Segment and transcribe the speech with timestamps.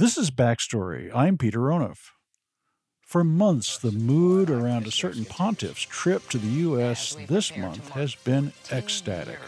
[0.00, 1.14] This is Backstory.
[1.14, 2.12] I'm Peter Onuf.
[3.02, 7.18] For months, the mood around a certain pontiff's trip to the U.S.
[7.28, 9.38] this month has been ecstatic.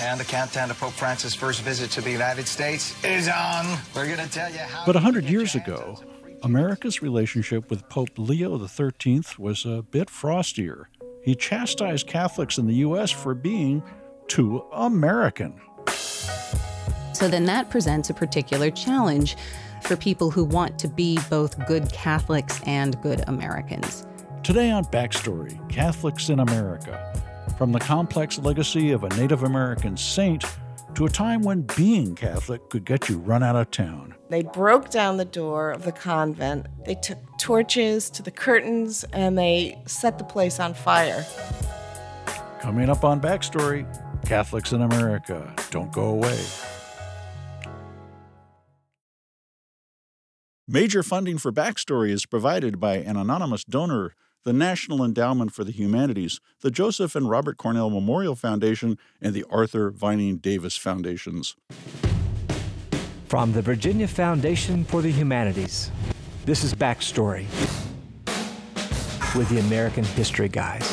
[0.00, 3.66] And the countdown to Pope Francis' first visit to the United States is on.
[3.94, 4.86] We're going to tell you how.
[4.86, 5.98] But a hundred years ago,
[6.42, 10.84] America's relationship with Pope Leo XIII was a bit frostier.
[11.22, 13.10] He chastised Catholics in the U.S.
[13.10, 13.82] for being
[14.28, 15.60] too American.
[17.12, 19.36] So then that presents a particular challenge
[19.82, 24.06] for people who want to be both good Catholics and good Americans.
[24.42, 27.12] Today on Backstory Catholics in America.
[27.58, 30.44] From the complex legacy of a Native American saint
[30.94, 34.14] to a time when being Catholic could get you run out of town.
[34.28, 39.36] They broke down the door of the convent, they took torches to the curtains, and
[39.36, 41.24] they set the place on fire.
[42.60, 43.86] Coming up on Backstory
[44.24, 45.52] Catholics in America.
[45.70, 46.38] Don't go away.
[50.72, 55.72] Major funding for Backstory is provided by an anonymous donor, the National Endowment for the
[55.72, 61.56] Humanities, the Joseph and Robert Cornell Memorial Foundation, and the Arthur Vining Davis Foundations.
[63.26, 65.90] From the Virginia Foundation for the Humanities,
[66.44, 67.46] this is Backstory
[69.34, 70.88] with the American History Guys.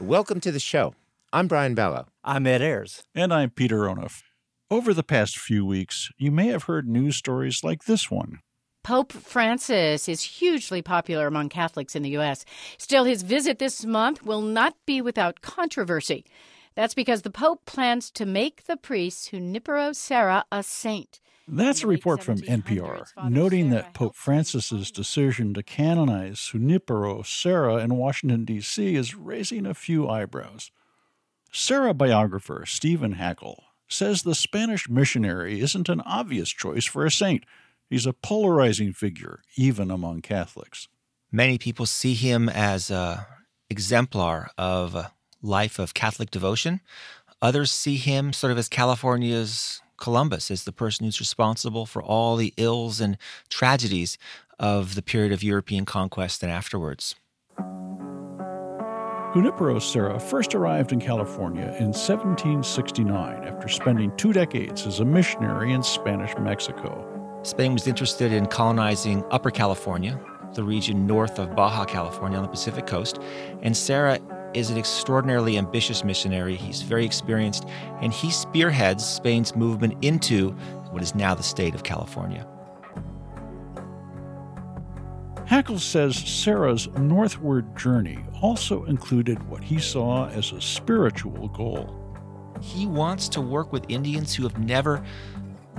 [0.00, 0.94] Welcome to the show.
[1.30, 2.06] I'm Brian Balogh.
[2.24, 3.02] I'm Ed Ayers.
[3.14, 4.22] And I'm Peter Onuf.
[4.70, 8.40] Over the past few weeks, you may have heard news stories like this one.
[8.84, 12.44] Pope Francis is hugely popular among Catholics in the U.S.
[12.76, 16.26] Still, his visit this month will not be without controversy.
[16.74, 21.18] That's because the Pope plans to make the priest Junipero Serra a saint.
[21.46, 27.96] That's a report from NPR, noting that Pope Francis's decision to canonize Junipero Serra in
[27.96, 28.94] Washington, D.C.
[28.94, 30.70] is raising a few eyebrows.
[31.50, 37.44] Serra biographer Steven Hackel says the Spanish missionary isn't an obvious choice for a saint.
[37.90, 40.88] He's a polarizing figure, even among Catholics.
[41.32, 43.26] Many people see him as a
[43.70, 45.12] exemplar of a
[45.42, 46.80] life of Catholic devotion.
[47.40, 52.36] Others see him sort of as California's Columbus, as the person who's responsible for all
[52.36, 54.16] the ills and tragedies
[54.58, 57.14] of the period of European conquest and afterwards.
[59.34, 65.74] Junipero Serra first arrived in California in 1769 after spending two decades as a missionary
[65.74, 67.04] in Spanish Mexico.
[67.42, 70.18] Spain was interested in colonizing Upper California,
[70.54, 73.18] the region north of Baja California on the Pacific coast,
[73.60, 74.18] and Serra
[74.54, 76.56] is an extraordinarily ambitious missionary.
[76.56, 77.66] He's very experienced,
[78.00, 80.52] and he spearheads Spain's movement into
[80.90, 82.46] what is now the state of California.
[85.48, 91.94] Hackel says Serra's northward journey also included what he saw as a spiritual goal.
[92.60, 95.02] He wants to work with Indians who have never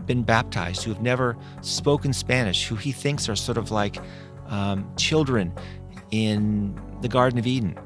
[0.07, 3.99] been baptized, who have never spoken Spanish, who he thinks are sort of like
[4.47, 5.53] um, children
[6.09, 7.77] in the Garden of Eden.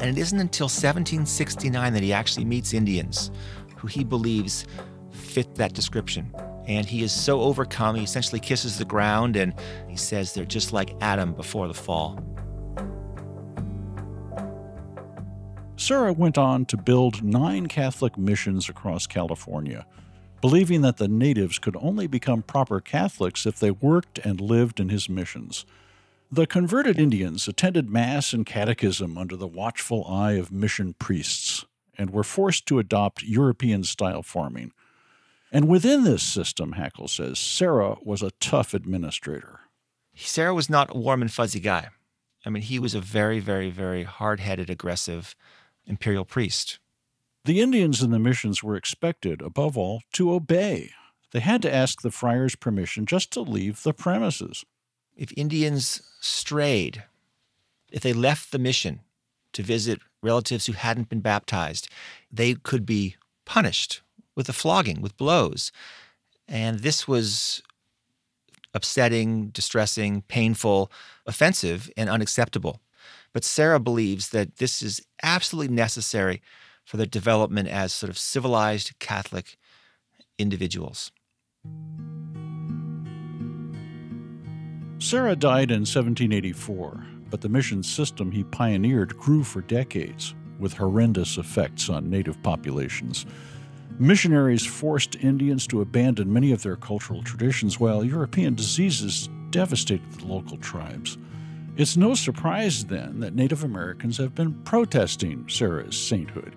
[0.00, 3.30] And it isn't until 1769 that he actually meets Indians
[3.76, 4.66] who he believes
[5.12, 6.34] fit that description.
[6.66, 9.54] And he is so overcome, he essentially kisses the ground and
[9.88, 12.18] he says they're just like Adam before the fall.
[15.76, 19.86] Serra went on to build nine Catholic missions across California,
[20.42, 24.90] believing that the natives could only become proper Catholics if they worked and lived in
[24.90, 25.64] his missions.
[26.30, 31.64] The converted Indians attended Mass and Catechism under the watchful eye of mission priests
[31.98, 34.72] and were forced to adopt European style farming.
[35.52, 39.60] And within this system, Hackel says, Serra was a tough administrator.
[40.14, 41.88] Serra was not a warm and fuzzy guy.
[42.44, 45.34] I mean, he was a very, very, very hard headed, aggressive
[45.86, 46.78] imperial priest.
[47.44, 50.90] The Indians in the missions were expected, above all, to obey.
[51.32, 54.64] They had to ask the friars permission just to leave the premises.
[55.16, 57.04] If Indians strayed,
[57.90, 59.00] if they left the mission
[59.52, 61.88] to visit relatives who hadn't been baptized,
[62.30, 64.02] they could be punished
[64.36, 65.72] with a flogging, with blows.
[66.48, 67.62] And this was
[68.74, 70.90] upsetting, distressing, painful,
[71.26, 72.80] offensive, and unacceptable.
[73.32, 76.42] But Serra believes that this is absolutely necessary
[76.84, 79.56] for their development as sort of civilized Catholic
[80.38, 81.12] individuals.
[84.98, 91.38] Serra died in 1784, but the mission system he pioneered grew for decades, with horrendous
[91.38, 93.24] effects on native populations.
[94.00, 100.24] Missionaries forced Indians to abandon many of their cultural traditions, while European diseases devastated the
[100.24, 101.18] local tribes.
[101.76, 106.56] It's no surprise, then, that Native Americans have been protesting Serra's sainthood.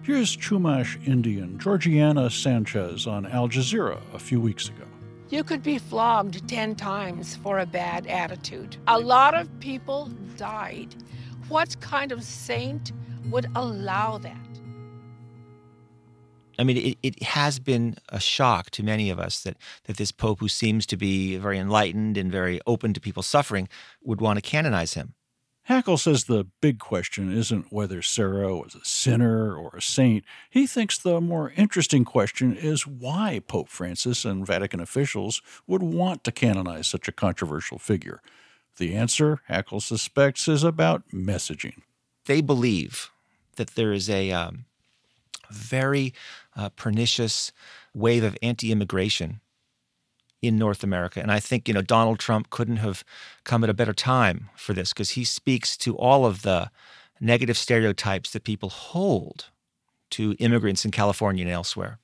[0.00, 4.86] Here's Chumash Indian Georgiana Sanchez on Al Jazeera a few weeks ago.
[5.28, 8.78] You could be flogged 10 times for a bad attitude.
[8.88, 10.94] A lot of people died.
[11.50, 12.92] What kind of saint
[13.26, 14.49] would allow that?
[16.60, 20.12] I mean, it, it has been a shock to many of us that, that this
[20.12, 23.66] Pope, who seems to be very enlightened and very open to people's suffering,
[24.02, 25.14] would want to canonize him.
[25.70, 30.22] Hackel says the big question isn't whether Serra was a sinner or a saint.
[30.50, 36.24] He thinks the more interesting question is why Pope Francis and Vatican officials would want
[36.24, 38.20] to canonize such a controversial figure.
[38.76, 41.80] The answer, Hackel suspects, is about messaging.
[42.26, 43.10] They believe
[43.56, 44.66] that there is a um,
[45.50, 46.14] very
[46.60, 47.52] uh, pernicious
[47.94, 49.40] wave of anti immigration
[50.42, 51.20] in North America.
[51.20, 53.04] And I think, you know, Donald Trump couldn't have
[53.44, 56.70] come at a better time for this because he speaks to all of the
[57.20, 59.46] negative stereotypes that people hold
[60.10, 61.98] to immigrants in California and elsewhere.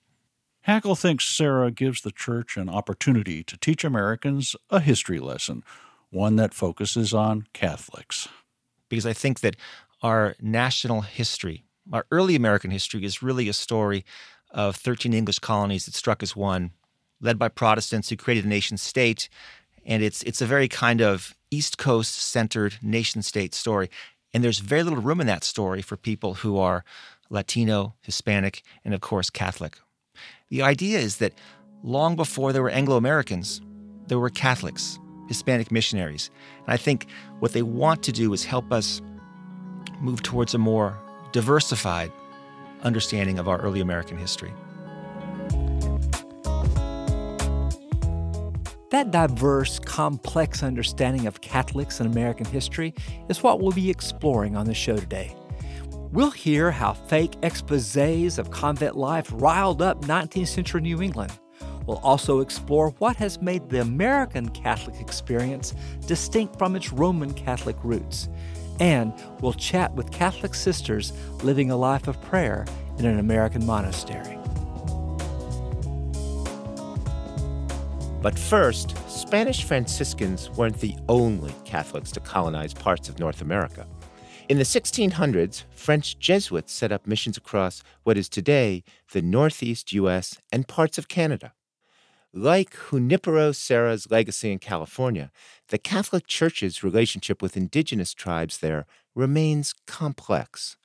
[0.66, 5.62] Hackel thinks Serra gives the church an opportunity to teach Americans a history lesson,
[6.10, 8.28] one that focuses on Catholics.
[8.88, 9.56] Because I think that
[10.02, 14.04] our national history, our early American history, is really a story
[14.50, 16.70] of 13 English colonies that struck as one
[17.20, 19.28] led by Protestants who created a nation state.
[19.84, 23.90] And it's, it's a very kind of East Coast centered nation state story.
[24.34, 26.84] And there's very little room in that story for people who are
[27.30, 29.78] Latino, Hispanic, and of course, Catholic.
[30.48, 31.32] The idea is that
[31.82, 33.60] long before there were Anglo Americans,
[34.08, 34.98] there were Catholics,
[35.28, 36.30] Hispanic missionaries.
[36.64, 37.06] And I think
[37.40, 39.00] what they want to do is help us
[40.00, 40.96] move towards a more
[41.32, 42.12] diversified
[42.86, 44.54] understanding of our early American history.
[48.90, 52.94] That diverse, complex understanding of Catholics and American history
[53.28, 55.34] is what we'll be exploring on the show today.
[56.12, 61.32] We'll hear how fake exposes of convent life riled up 19th century New England.
[61.86, 65.74] We'll also explore what has made the American Catholic experience
[66.06, 68.28] distinct from its Roman Catholic roots.
[68.80, 71.12] And we'll chat with Catholic sisters
[71.42, 72.66] living a life of prayer
[72.98, 74.38] in an American monastery.
[78.22, 83.86] But first, Spanish Franciscans weren't the only Catholics to colonize parts of North America.
[84.48, 90.38] In the 1600s, French Jesuits set up missions across what is today the Northeast U.S.
[90.52, 91.52] and parts of Canada.
[92.36, 95.32] Like Junipero Serra's legacy in California,
[95.68, 98.84] the Catholic Church's relationship with indigenous tribes there
[99.14, 100.76] remains complex.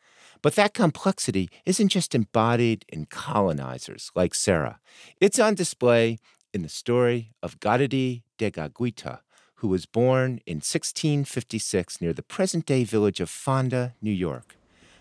[0.41, 4.79] But that complexity isn't just embodied in colonizers like Serra.
[5.19, 6.19] It's on display
[6.53, 9.19] in the story of Gadadi de Gaguita,
[9.55, 14.55] who was born in 1656 near the present day village of Fonda, New York.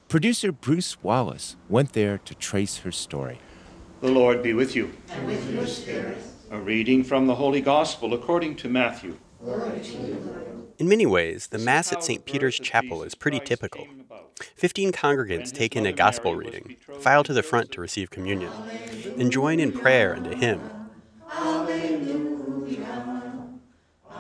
[0.08, 3.38] Producer Bruce Wallace went there to trace her story.
[4.00, 4.92] The Lord be with you.
[5.10, 6.18] And with your spirit.
[6.52, 9.16] A reading from the Holy Gospel according to Matthew.
[10.78, 12.24] In many ways, the Mass at St.
[12.24, 13.86] Peter's Chapel is pretty typical.
[14.56, 18.50] Fifteen congregants take in a gospel reading, file to the front to receive communion,
[19.16, 20.60] and join in prayer and a hymn.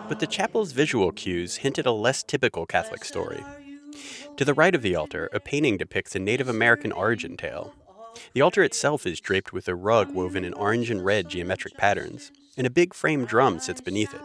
[0.08, 3.42] But the chapel's visual cues hint at a less typical Catholic story.
[4.36, 7.74] To the right of the altar, a painting depicts a Native American origin tale.
[8.32, 12.32] The altar itself is draped with a rug woven in orange and red geometric patterns,
[12.56, 14.20] and a big frame drum sits beneath it.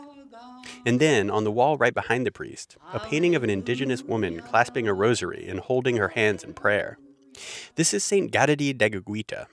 [0.86, 4.42] And then, on the wall right behind the priest, a painting of an indigenous woman
[4.42, 6.98] clasping a rosary and holding her hands in prayer.
[7.76, 8.32] This is St.
[8.32, 9.48] Kateri Tekakwitha.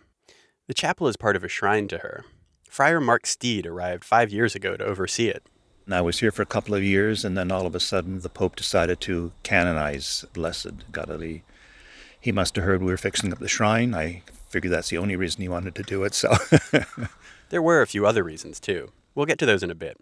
[0.68, 2.24] The chapel is part of a shrine to her.
[2.68, 5.46] Friar Mark Steed arrived five years ago to oversee it.
[5.90, 8.28] I was here for a couple of years, and then all of a sudden the
[8.28, 11.42] Pope decided to canonize Blessed Kateri.
[12.22, 13.96] He must have heard we were fixing up the shrine.
[13.96, 16.32] I figure that's the only reason he wanted to do it, so.
[17.50, 18.92] there were a few other reasons, too.
[19.16, 19.98] We'll get to those in a bit.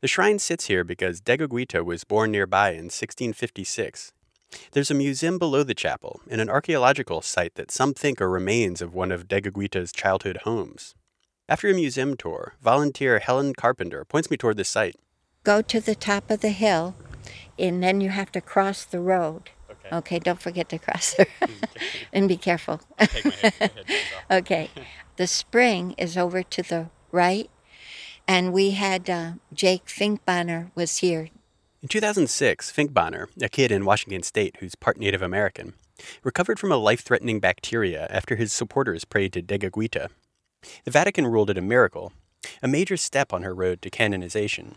[0.00, 4.12] The shrine sits here because Tekakwitha was born nearby in 1656.
[4.72, 8.82] There's a museum below the chapel and an archaeological site that some think are remains
[8.82, 10.96] of one of Tekakwitha's childhood homes.
[11.48, 14.96] After a museum tour, volunteer Helen Carpenter points me toward the site.
[15.44, 16.96] Go to the top of the hill,
[17.56, 19.50] and then you have to cross the road.
[19.92, 21.50] Okay, okay don't forget to cross the road.
[22.12, 22.80] and be careful.
[24.30, 24.70] okay,
[25.16, 27.50] the spring is over to the right,
[28.26, 31.30] and we had uh, Jake Finkbonner was here.
[31.82, 35.74] In 2006, Finkbonner, a kid in Washington State who's part Native American,
[36.22, 40.08] recovered from a life-threatening bacteria after his supporters prayed to Tekakwitha,
[40.84, 42.12] the Vatican ruled it a miracle,
[42.62, 44.76] a major step on her road to canonization.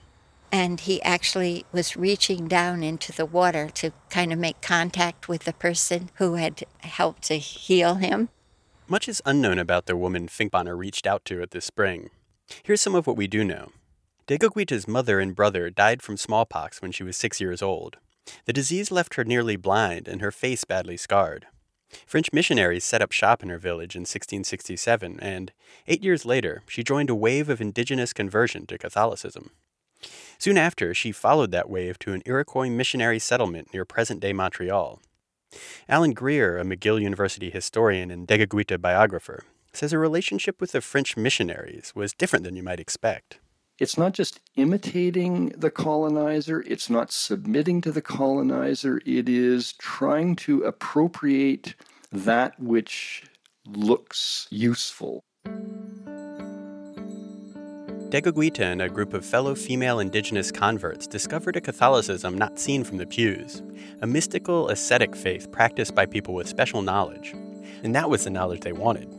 [0.53, 5.45] And he actually was reaching down into the water to kind of make contact with
[5.45, 8.29] the person who had helped to heal him.
[8.87, 12.11] Much is unknown about the woman Finkbonner reached out to at this spring.
[12.61, 13.71] Here's some of what we do know.
[14.27, 17.97] Tekakwitha's mother and brother died from smallpox when she was six years old.
[18.45, 21.47] The disease left her nearly blind and her face badly scarred.
[22.05, 25.51] French missionaries set up shop in her village in 1667, and
[25.87, 29.49] eight years later, she joined a wave of indigenous conversion to Catholicism.
[30.37, 34.99] Soon after, she followed that wave to an Iroquois missionary settlement near present day Montreal.
[35.87, 39.43] Allan Greer, a McGill University historian and Tekakwitha biographer,
[39.73, 43.39] says her relationship with the French missionaries was different than you might expect.
[43.79, 50.35] It's not just imitating the colonizer, it's not submitting to the colonizer, it is trying
[50.37, 51.73] to appropriate
[52.11, 53.23] that which
[53.65, 55.23] looks useful.
[58.13, 62.99] Tekakwitha and a group of fellow female indigenous converts discovered a Catholicism not seen from
[62.99, 63.63] the pews,
[64.03, 67.33] a mystical, ascetic faith practiced by people with special knowledge.
[67.81, 69.09] And that was the knowledge they wanted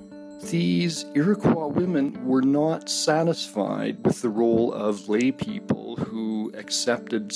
[0.51, 7.31] these Iroquois women were not satisfied with the role of lay people who accepted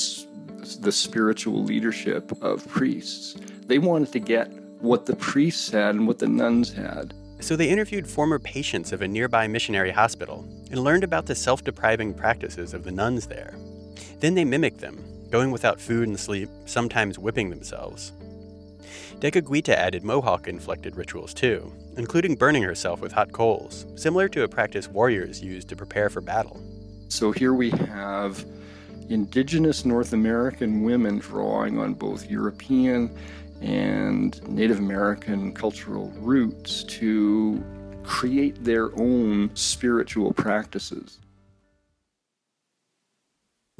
[0.80, 3.34] the spiritual leadership of priests.
[3.66, 7.14] They wanted to get what the priests had and what the nuns had.
[7.40, 11.62] So they interviewed former patients of a nearby missionary hospital and learned about the self
[11.64, 13.54] depriving practices of the nuns there.
[14.20, 18.12] Then they mimicked them, going without food and sleep, sometimes whipping themselves.
[19.20, 24.48] Tekakwitha added Mohawk inflected rituals too, including burning herself with hot coals, similar to a
[24.48, 26.60] practice warriors used to prepare for battle.
[27.08, 28.44] So here we have
[29.08, 33.10] indigenous North American women drawing on both European
[33.60, 37.62] and Native American cultural roots to
[38.02, 41.18] create their own spiritual practices.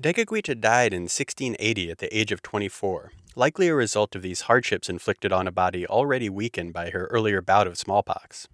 [0.01, 4.89] Tekakwitha died in 1680 at the age of 24, likely a result of these hardships
[4.89, 8.47] inflicted on a body already weakened by her earlier bout of smallpox.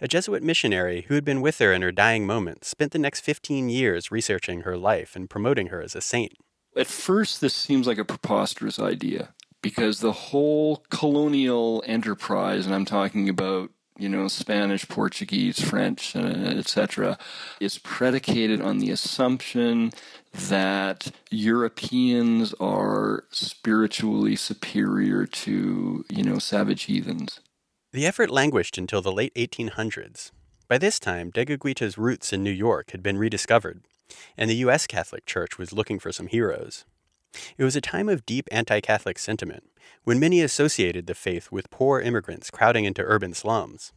[0.00, 3.20] A Jesuit missionary who had been with her in her dying moments spent the next
[3.20, 6.32] 15 years researching her life and promoting her as a saint.
[6.76, 12.84] At first, this seems like a preposterous idea because the whole colonial enterprise, and I'm
[12.84, 17.18] talking about you know, Spanish, Portuguese, French, uh, etc.,
[17.60, 19.92] is predicated on the assumption
[20.32, 27.40] that Europeans are spiritually superior to, you know, savage heathens.
[27.92, 30.30] The effort languished until the late 1800s.
[30.66, 33.82] By this time, Tekakwitha's roots in New York had been rediscovered,
[34.38, 34.86] and the U.S.
[34.86, 36.84] Catholic Church was looking for some heroes.
[37.56, 39.64] It was a time of deep anti Catholic sentiment,
[40.04, 43.92] when many associated the faith with poor immigrants crowding into urban slums.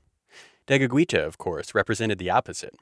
[0.68, 2.76] Tekakwitha, of course, represented the opposite.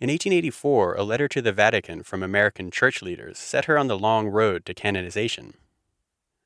[0.00, 3.98] In 1884, a letter to the Vatican from American church leaders set her on the
[3.98, 5.54] long road to canonization.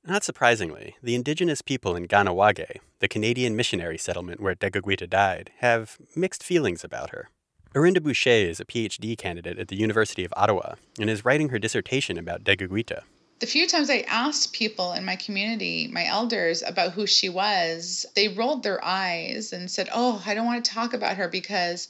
[0.05, 5.99] Not surprisingly, the indigenous people in Kahnawake, the Canadian missionary settlement where Tekakwitha died, have
[6.17, 7.29] mixed feelings about her.
[7.75, 11.59] Orenda Boucher is a PhD candidate at the University of Ottawa and is writing her
[11.59, 13.03] dissertation about Tekakwitha
[13.41, 18.05] the few times I asked people in my community, my elders, about who she was,
[18.17, 21.89] they rolled their eyes and said, Oh, I don't want to talk about her because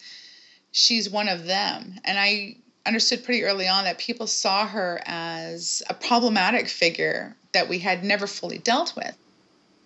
[0.72, 1.94] she's one of them.
[2.04, 7.68] And I understood pretty early on that people saw her as a problematic figure that
[7.68, 9.16] we had never fully dealt with.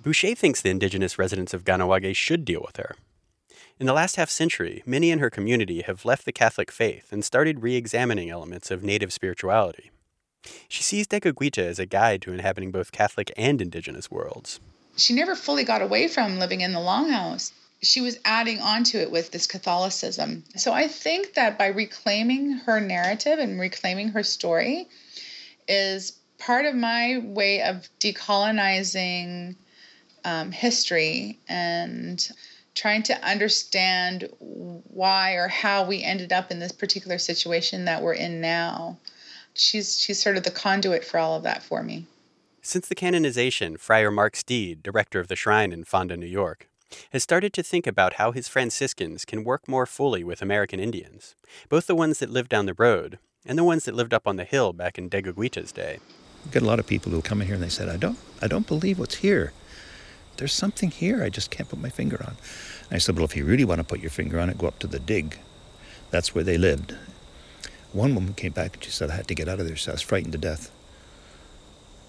[0.02, 2.97] Boucher thinks the indigenous residents of Kahnawake should deal with her.
[3.78, 7.25] In the last half century, many in her community have left the Catholic faith and
[7.25, 9.90] started re examining elements of native spirituality.
[10.69, 14.59] She sees Tekakwitha as a guide to inhabiting both Catholic and indigenous worlds.
[14.97, 17.53] She never fully got away from living in the longhouse.
[17.83, 20.45] She was adding onto it with this Catholicism.
[20.57, 24.89] So I think that by reclaiming her narrative and reclaiming her story
[25.69, 29.55] is part of my way of decolonizing
[30.25, 32.31] um, history and
[32.75, 38.15] trying to understand why or how we ended up in this particular situation that we're
[38.15, 38.99] in now
[39.54, 42.06] she's she's sort of the conduit for all of that for me.
[42.61, 46.68] Since the canonization, Friar Mark Steed, director of the shrine in Fonda, New York,
[47.11, 51.35] has started to think about how his Franciscans can work more fully with American Indians,
[51.68, 54.37] both the ones that lived down the road and the ones that lived up on
[54.37, 55.99] the hill back in Tekakwitha's day.
[56.44, 58.18] We get a lot of people who come in here and they said, "I don't,
[58.40, 59.52] I don't believe what's here.
[60.37, 62.37] There's something here I just can't put my finger on."
[62.88, 64.68] And I said, "Well, if you really want to put your finger on it, go
[64.68, 65.38] up to the dig.
[66.11, 66.94] That's where they lived,
[67.95, 69.77] one woman came back and she said, I had to get out of there.
[69.77, 70.71] So I was frightened to death.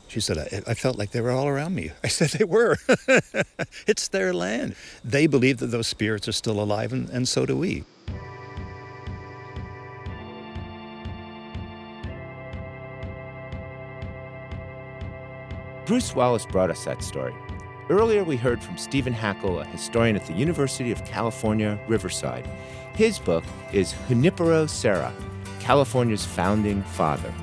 [0.08, 1.92] She said, I, I felt like they were all around me.
[2.04, 2.78] I said, They were.
[3.88, 4.76] it's their land.
[5.04, 7.84] They believe that those spirits are still alive, and, and so do we.
[15.86, 17.34] Bruce Wallace brought us that story.
[17.90, 22.48] Earlier, we heard from Steven Hackel, a historian at the University of California, Riverside.
[22.96, 25.12] His book is Junipero Serra
[25.64, 27.34] California's Founding Father.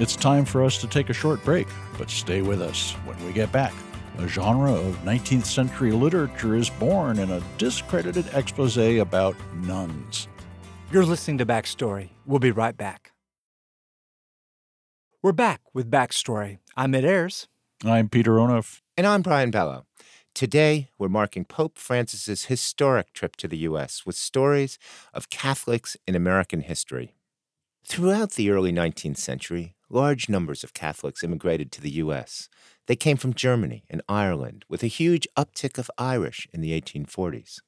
[0.00, 3.32] It's time for us to take a short break, but stay with us when we
[3.32, 3.72] get back.
[4.18, 10.26] A genre of 19th century literature is born in a discredited expose about nuns.
[10.90, 12.08] You're listening to Backstory.
[12.26, 13.12] We'll be right back.
[15.22, 16.58] We're back with Backstory.
[16.76, 17.46] I'm Ed Ayers.
[17.84, 18.80] I'm Peter Onuf.
[18.96, 19.84] And I'm Brian Balogh.
[20.34, 24.04] Today, we're marking Pope Francis's historic trip to the U.S.
[24.04, 24.80] with stories
[25.12, 27.14] of Catholics in American history.
[27.86, 32.48] Throughout the early 19th century, large numbers of Catholics immigrated to the U.S.
[32.88, 37.60] They came from Germany and Ireland, with a huge uptick of Irish in the 1840s.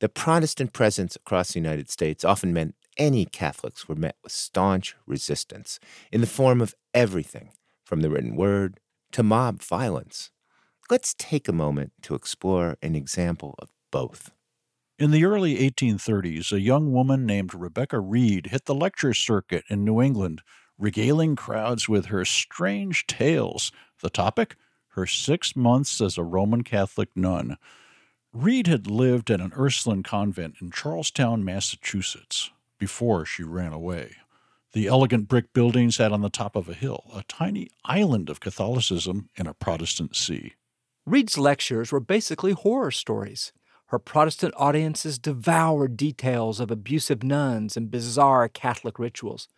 [0.00, 4.96] The Protestant presence across the United States often meant any Catholics were met with staunch
[5.06, 5.78] resistance
[6.10, 7.52] in the form of everything
[7.84, 8.80] from the written word
[9.12, 10.32] to mob violence.
[10.90, 14.32] Let's take a moment to explore an example of both.
[14.98, 19.82] In the early 1830s, a young woman named Rebecca Reed hit the lecture circuit in
[19.82, 20.42] New England,
[20.76, 23.72] regaling crowds with her strange tales.
[24.02, 24.56] The topic?
[24.88, 27.56] Her six months as a Roman Catholic nun.
[28.34, 34.16] Reed had lived at an Ursuline convent in Charlestown, Massachusetts, before she ran away.
[34.74, 38.40] The elegant brick building sat on the top of a hill, a tiny island of
[38.40, 40.52] Catholicism in a Protestant sea.
[41.06, 43.52] Reed's lectures were basically horror stories.
[43.86, 49.48] Her Protestant audiences devoured details of abusive nuns and bizarre Catholic rituals.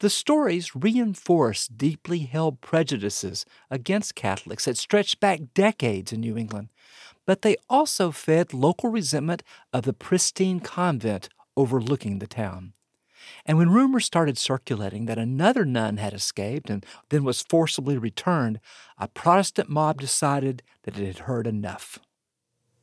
[0.00, 6.68] The stories reinforced deeply held prejudices against Catholics that stretched back decades in New England
[7.28, 11.28] but they also fed local resentment of the pristine convent
[11.58, 12.72] overlooking the town.
[13.46, 18.60] And when rumors started circulating that another nun had escaped and then was forcibly returned,
[18.98, 21.98] a Protestant mob decided that it had heard enough.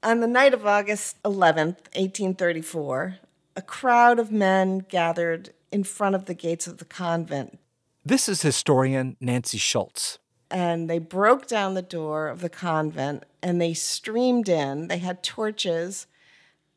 [0.04, 3.18] On the night of August 11th, 1834,
[3.56, 7.58] a crowd of men gathered in front of the gates of the convent.
[8.04, 10.20] This is historian Nancy Schultz
[10.52, 14.88] and they broke down the door of the convent and they streamed in.
[14.88, 16.08] They had torches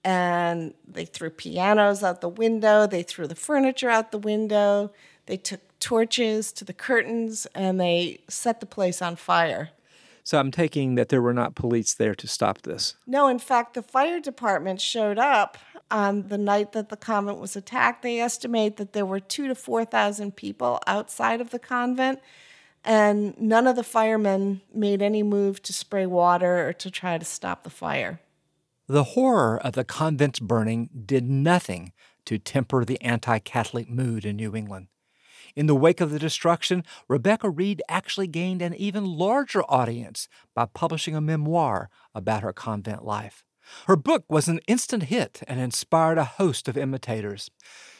[0.08, 4.90] and they threw pianos out the window, they threw the furniture out the window,
[5.26, 9.68] they took torches to the curtains and they set the place on fire.
[10.24, 12.94] So I'm taking that there were not police there to stop this.
[13.06, 15.58] No, in fact, the fire department showed up
[15.90, 18.00] on the night that the convent was attacked.
[18.00, 22.20] They estimate that there were two to 4,000 people outside of the convent
[22.82, 27.26] and none of the firemen made any move to spray water or to try to
[27.26, 28.20] stop the fire.
[28.90, 31.92] The horror of the convent's burning did nothing
[32.24, 34.86] to temper the anti Catholic mood in New England.
[35.54, 40.64] In the wake of the destruction, Rebecca Reed actually gained an even larger audience by
[40.64, 43.44] publishing a memoir about her convent life.
[43.86, 47.50] Her book was an instant hit and inspired a host of imitators.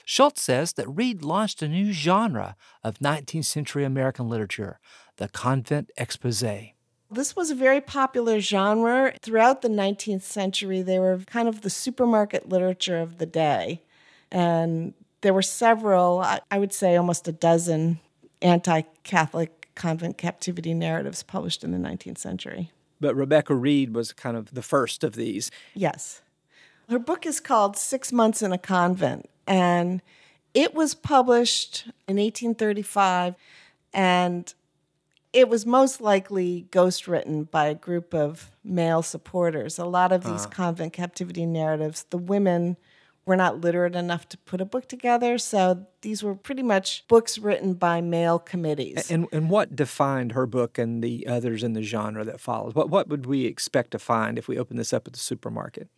[0.06, 4.80] Schultz says that Reed launched a new genre of 19th century American literature,
[5.18, 6.72] the convent expose.
[7.10, 9.14] This was a very popular genre.
[9.22, 13.82] Throughout the 19th century, they were kind of the supermarket literature of the day.
[14.30, 14.92] And
[15.22, 18.00] there were several, I would say almost a dozen,
[18.42, 22.70] anti Catholic convent captivity narratives published in the 19th century.
[23.00, 25.50] But Rebecca Reed was kind of the first of these.
[25.74, 26.20] Yes.
[26.88, 30.02] Her book is called Six Months in a Convent, and
[30.54, 33.34] it was published in 1835,
[33.92, 34.52] and
[35.32, 39.78] it was most likely ghost written by a group of male supporters.
[39.78, 40.48] A lot of these uh.
[40.48, 42.76] convent captivity narratives, the women
[43.26, 47.36] were not literate enough to put a book together, so these were pretty much books
[47.36, 49.10] written by male committees.
[49.10, 52.74] And, and what defined her book and the others in the genre that follows?
[52.74, 55.88] What, what would we expect to find if we open this up at the supermarket?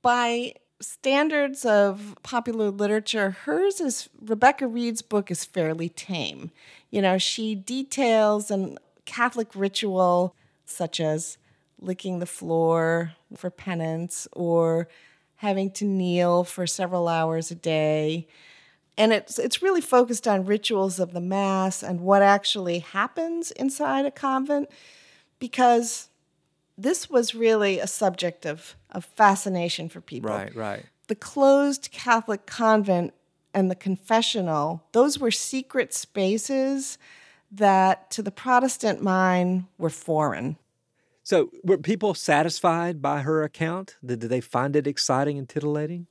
[0.00, 6.50] By standards of popular literature, hers is Rebecca Reed's book is fairly tame.
[6.90, 10.34] You know, she details an Catholic ritual
[10.64, 11.38] such as
[11.80, 14.88] licking the floor for penance or
[15.36, 18.26] having to kneel for several hours a day.
[18.96, 24.06] And it's it's really focused on rituals of the mass and what actually happens inside
[24.06, 24.70] a convent
[25.38, 26.08] because
[26.76, 30.30] this was really a subject of, of fascination for people.
[30.30, 30.84] Right, right.
[31.08, 33.14] The closed Catholic convent
[33.52, 36.98] and the confessional, those were secret spaces
[37.52, 40.56] that to the Protestant mind were foreign.
[41.22, 43.96] So, were people satisfied by her account?
[44.04, 46.06] Did did they find it exciting and titillating?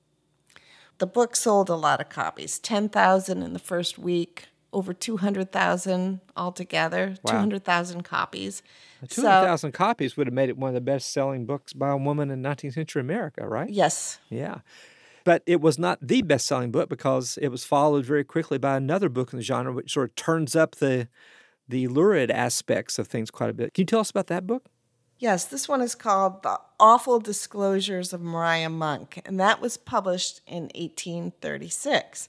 [0.97, 4.47] The book sold a lot of copies 10,000 in the first week.
[4.73, 7.31] Over 200,000 altogether, Wow.
[7.33, 8.61] 200,000 copies.
[9.07, 11.97] Two hundred thousand copies would have made it one of the best-selling books by a
[11.97, 13.69] woman in 19th century America, right?
[13.69, 14.19] Yes.
[14.29, 14.59] Yeah.
[15.25, 19.09] But it was not the best-selling book because it was followed very quickly by another
[19.09, 21.07] book in the genre, which sort of turns up the
[21.67, 23.73] the lurid aspects of things quite a bit.
[23.73, 24.65] Can you tell us about that book?
[25.17, 30.41] Yes, this one is called The Awful Disclosures of Maria Monk, and that was published
[30.45, 32.27] in 1836.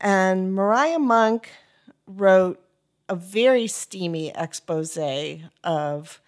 [0.00, 1.50] And Maria Monk
[2.08, 2.60] wrote
[3.08, 4.98] a very steamy expose
[5.64, 6.20] of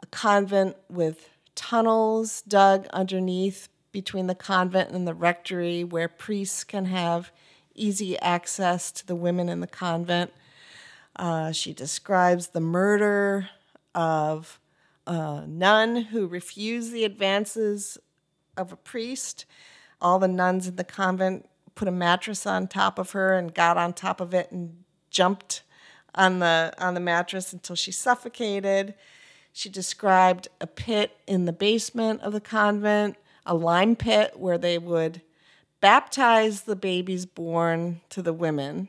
[0.00, 6.86] a convent with tunnels dug underneath between the convent and the rectory where priests can
[6.86, 7.30] have
[7.74, 10.32] easy access to the women in the convent.
[11.16, 13.50] Uh, she describes the murder
[13.94, 14.60] of
[15.06, 17.98] a nun who refused the advances
[18.56, 19.44] of a priest.
[20.00, 23.76] All the nuns in the convent put a mattress on top of her and got
[23.76, 25.62] on top of it and jumped
[26.14, 28.94] on the on the mattress until she suffocated.
[29.52, 34.78] She described a pit in the basement of the convent, a lime pit where they
[34.78, 35.22] would
[35.80, 38.88] baptize the babies born to the women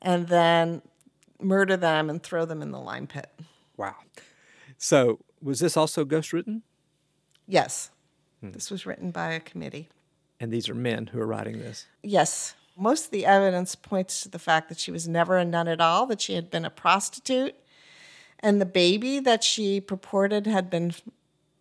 [0.00, 0.82] and then
[1.40, 3.30] murder them and throw them in the lime pit.
[3.76, 3.96] Wow.
[4.76, 6.62] So was this also ghost written?
[7.46, 7.90] Yes.
[8.40, 8.52] Hmm.
[8.52, 9.88] This was written by a committee.
[10.40, 11.86] And these are men who are writing this.
[12.02, 12.54] Yes.
[12.76, 15.80] Most of the evidence points to the fact that she was never a nun at
[15.80, 17.54] all, that she had been a prostitute,
[18.40, 20.92] and the baby that she purported had been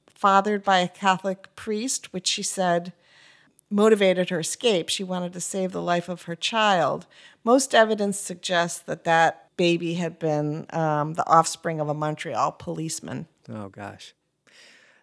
[0.08, 2.94] fathered by a Catholic priest, which she said
[3.70, 4.90] motivated her escape.
[4.90, 7.08] She wanted to save the life of her child.
[7.44, 13.28] Most evidence suggests that that baby had been um, the offspring of a Montreal policeman.
[13.50, 14.14] Oh gosh.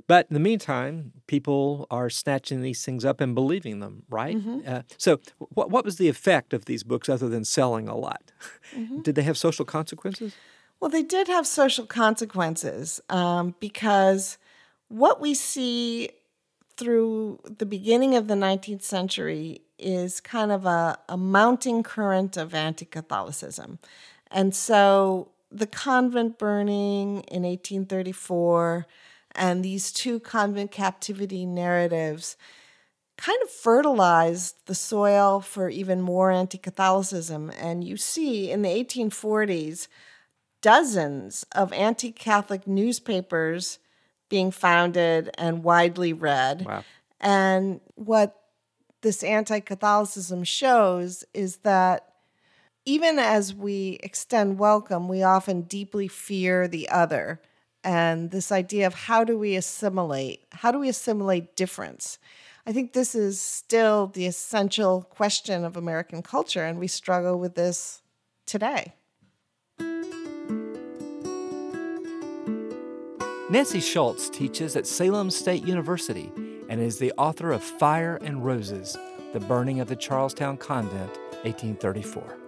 [0.08, 4.36] But in the meantime, people are snatching these things up and believing them, right?
[4.36, 4.66] Mhm.
[4.66, 8.32] Uh, so, what, what was the effect of these books other than selling a lot?
[8.74, 9.02] Mhm.
[9.04, 10.34] Did they have social consequences?
[10.80, 14.38] Well, they did have social consequences um, because
[14.88, 16.10] what we see
[16.76, 22.54] through the beginning of the 19th century is kind of a, a mounting current of
[22.54, 23.78] anti Catholicism.
[24.30, 28.86] And so the convent burning in 1834
[29.38, 32.36] and these two convent captivity narratives
[33.16, 37.50] kind of fertilized the soil for even more anti Catholicism.
[37.58, 39.88] And you see in the 1840s,
[40.60, 43.78] dozens of anti Catholic newspapers
[44.28, 46.64] being founded and widely read.
[46.66, 46.84] Wow.
[47.20, 48.36] And what
[49.02, 52.04] this anti Catholicism shows is that
[52.84, 57.40] even as we extend welcome, we often deeply fear the other.
[57.84, 60.44] And this idea of how do we assimilate?
[60.50, 62.18] How do we assimilate difference?
[62.66, 67.54] I think this is still the essential question of American culture, and we struggle with
[67.54, 68.02] this
[68.44, 68.94] today.
[73.50, 76.30] Nancy Schultz teaches at Salem State University
[76.68, 78.98] and is the author of Fire and Roses
[79.32, 82.47] The Burning of the Charlestown Convent, 1834.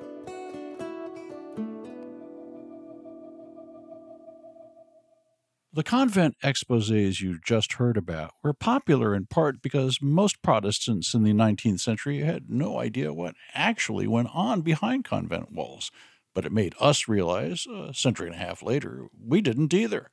[5.72, 11.22] The convent exposes you just heard about were popular in part because most Protestants in
[11.22, 15.92] the 19th century had no idea what actually went on behind convent walls.
[16.35, 20.11] But it made us realize, a century and a half later, we didn't either.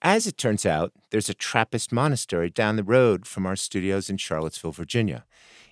[0.00, 4.18] As it turns out, there's a Trappist monastery down the road from our studios in
[4.18, 5.24] Charlottesville, Virginia.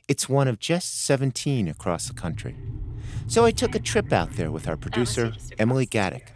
[0.09, 2.57] It's one of just 17 across the country.
[3.29, 6.31] So I took a trip out there with our producer, Emily Gadek.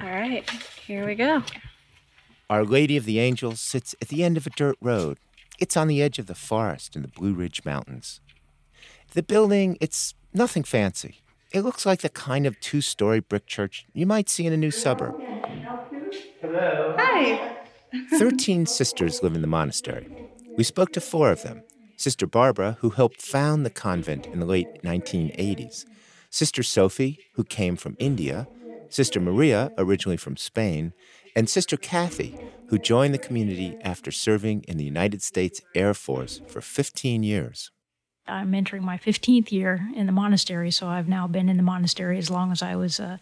[0.00, 0.48] All right,
[0.86, 1.42] here we go.
[2.50, 5.18] Our Lady of the Angels sits at the end of a dirt road.
[5.58, 8.20] It's on the edge of the forest in the Blue Ridge Mountains.
[9.12, 11.20] The building, it's nothing fancy.
[11.52, 14.56] It looks like the kind of two story brick church you might see in a
[14.56, 15.14] new suburb.
[16.40, 16.94] Hello.
[16.98, 17.56] Hi.
[18.18, 20.08] 13 sisters live in the monastery.
[20.56, 21.62] We spoke to four of them
[21.96, 25.84] Sister Barbara, who helped found the convent in the late 1980s,
[26.28, 28.48] Sister Sophie, who came from India,
[28.94, 30.92] Sister Maria, originally from Spain,
[31.34, 36.40] and Sister Kathy, who joined the community after serving in the United States Air Force
[36.46, 37.72] for 15 years.
[38.28, 42.18] I'm entering my 15th year in the monastery, so I've now been in the monastery
[42.18, 43.16] as long as I was uh,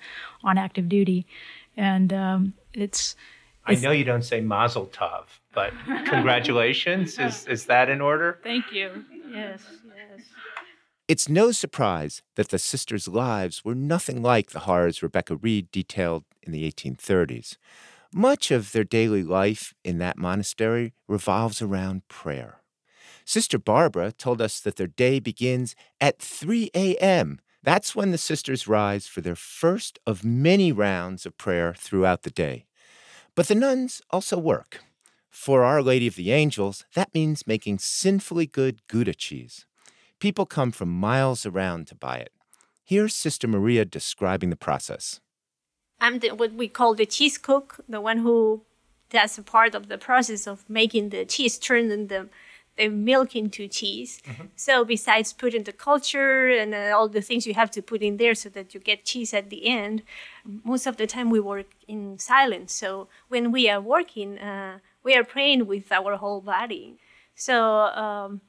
[0.45, 1.27] on active duty.
[1.75, 3.17] And um, it's,
[3.65, 7.19] I know you don't say Mazel Tov, but congratulations.
[7.19, 8.41] is, is that in order?
[8.43, 9.07] Thank you.
[9.33, 9.82] Yes, yes.
[11.13, 16.25] It's no surprise that the sisters' lives were nothing like the horrors Rebecca Reed detailed
[16.43, 17.59] in the 1830s.
[18.15, 22.63] Much of their daily life in that monastery revolves around prayer.
[23.27, 27.41] Sister Barbara told us that their day begins at 3 a.m.
[27.63, 32.31] That's when the sisters rise for their first of many rounds of prayer throughout the
[32.31, 32.65] day.
[33.35, 34.81] But the nuns also work.
[35.29, 39.67] For Our Lady of the Angels, that means making sinfully good Gouda cheese.
[40.23, 42.31] People come from miles around to buy it.
[42.85, 45.19] Here's Sister Maria describing the process.
[46.01, 48.63] I'm the, what we call the cheese cook, the one who
[49.11, 52.29] does a part of the process of making the cheese, turning the,
[52.77, 54.23] the milk into cheese.
[54.25, 54.45] Mm-hmm.
[54.55, 58.17] So besides putting the culture and uh, all the things you have to put in
[58.19, 60.05] there so that you get cheese at the end,
[60.45, 62.73] most of the time we work in silence.
[62.73, 66.99] So when we are working, uh, we are praying with our whole body.
[67.35, 67.57] So
[68.05, 68.41] um,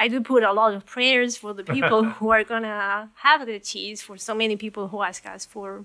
[0.00, 3.60] I do put a lot of prayers for the people who are gonna have the
[3.60, 4.00] cheese.
[4.00, 5.84] For so many people who ask us for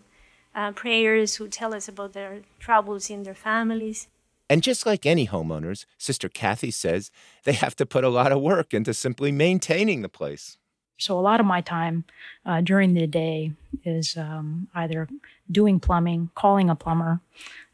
[0.55, 4.07] uh, prayers, who tell us about their troubles in their families.
[4.49, 7.11] And just like any homeowners, Sister Kathy says
[7.43, 10.57] they have to put a lot of work into simply maintaining the place.
[10.97, 12.05] So, a lot of my time
[12.45, 13.51] uh, during the day
[13.83, 15.07] is um, either
[15.51, 17.19] doing plumbing, calling a plumber.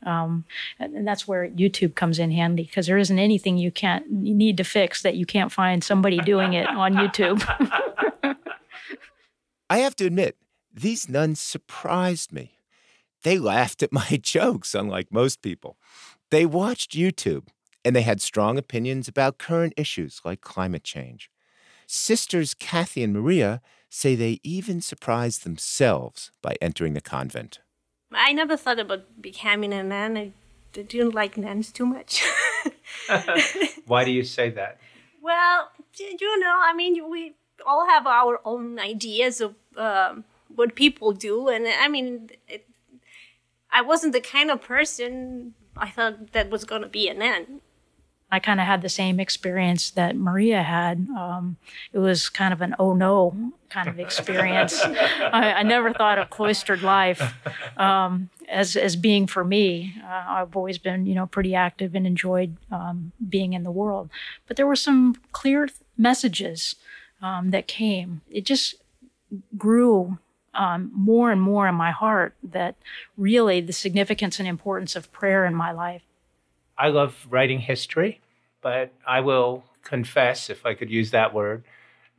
[0.04, 0.46] Um,
[0.80, 4.58] and that's where YouTube comes in handy because there isn't anything you can't you need
[4.58, 7.42] to fix that you can't find somebody doing it on YouTube.
[9.70, 10.38] I have to admit,
[10.74, 12.58] these nuns surprised me.
[13.24, 15.78] They laughed at my jokes, unlike most people.
[16.30, 17.48] They watched YouTube
[17.86, 21.31] and they had strong opinions about current issues like climate change.
[21.94, 27.60] Sisters Kathy and Maria say they even surprised themselves by entering the convent.
[28.14, 30.18] I never thought about becoming a nun.
[30.18, 30.32] I
[30.72, 32.24] didn't like nuns too much.
[33.88, 34.80] Why do you say that?
[35.22, 37.34] Well, you know, I mean, we
[37.68, 42.66] all have our own ideas of um, what people do, and I mean, it,
[43.70, 47.60] I wasn't the kind of person I thought that was going to be a nun.
[48.32, 51.06] I kind of had the same experience that Maria had.
[51.18, 51.58] Um,
[51.92, 54.82] it was kind of an oh no kind of experience.
[54.86, 57.34] I, I, never thought of cloistered life
[57.78, 59.96] um, as as being for me.
[60.04, 64.10] Uh, I've always been, you know, pretty active and enjoyed um, being in the world.
[64.48, 65.68] But there were some clear
[65.98, 66.76] messages
[67.22, 68.22] um, that came.
[68.30, 68.76] It just
[69.58, 70.20] grew
[70.54, 72.76] um, more and more in my heart that
[73.18, 76.02] really the significance and importance of prayer in my life.
[76.82, 78.22] I love writing history,
[78.60, 81.64] but I will confess, if I could use that word,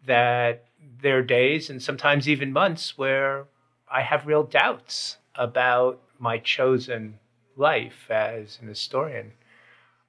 [0.06, 0.66] that
[1.00, 3.46] there are days and sometimes even months where
[3.90, 7.18] I have real doubts about my chosen
[7.56, 9.32] life as an historian.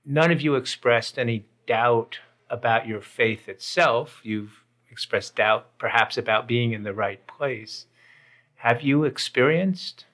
[0.05, 4.21] None of you expressed any doubt about your faith itself.
[4.21, 7.87] You've expressed doubt perhaps about being in the right place.
[8.57, 10.05] Have you experienced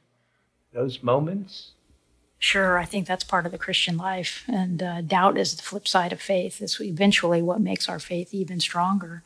[0.71, 1.71] those moments?
[2.41, 4.45] Sure, I think that's part of the Christian life.
[4.47, 6.61] And uh, doubt is the flip side of faith.
[6.61, 9.23] It's eventually what makes our faith even stronger.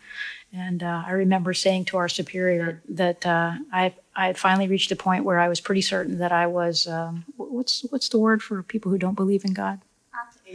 [0.52, 4.92] And uh, I remember saying to our superior that uh, I I had finally reached
[4.92, 8.42] a point where I was pretty certain that I was um, what's what's the word
[8.42, 9.80] for people who don't believe in God?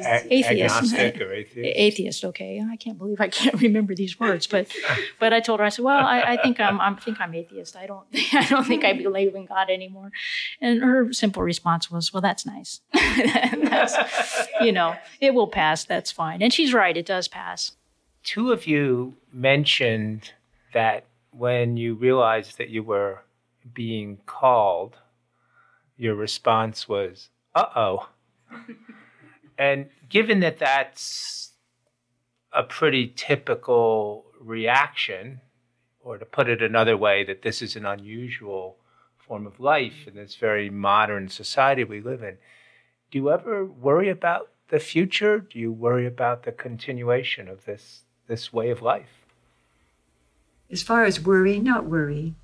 [0.07, 0.75] Atheist.
[0.77, 1.77] Agnostic or atheist.
[1.77, 2.25] Atheist.
[2.25, 4.73] Okay, I can't believe I can't remember these words, but
[5.19, 7.77] but I told her I said, well, I, I think I'm I think I'm atheist.
[7.77, 10.11] I don't I don't think I believe in God anymore.
[10.61, 12.81] And her simple response was, well, that's nice.
[12.93, 13.97] that's,
[14.61, 15.85] you know, it will pass.
[15.85, 16.43] That's fine.
[16.43, 16.97] And she's right.
[16.97, 17.73] It does pass.
[18.25, 20.33] Two of you mentioned
[20.73, 23.23] that when you realized that you were
[23.73, 24.97] being called,
[25.97, 28.09] your response was, uh oh.
[29.59, 31.53] And given that that's
[32.53, 35.41] a pretty typical reaction,
[36.01, 38.79] or to put it another way, that this is an unusual
[39.19, 42.39] form of life in this very modern society we live in,
[43.11, 45.39] do you ever worry about the future?
[45.41, 49.25] Do you worry about the continuation of this this way of life?
[50.71, 52.35] As far as worry, not worry.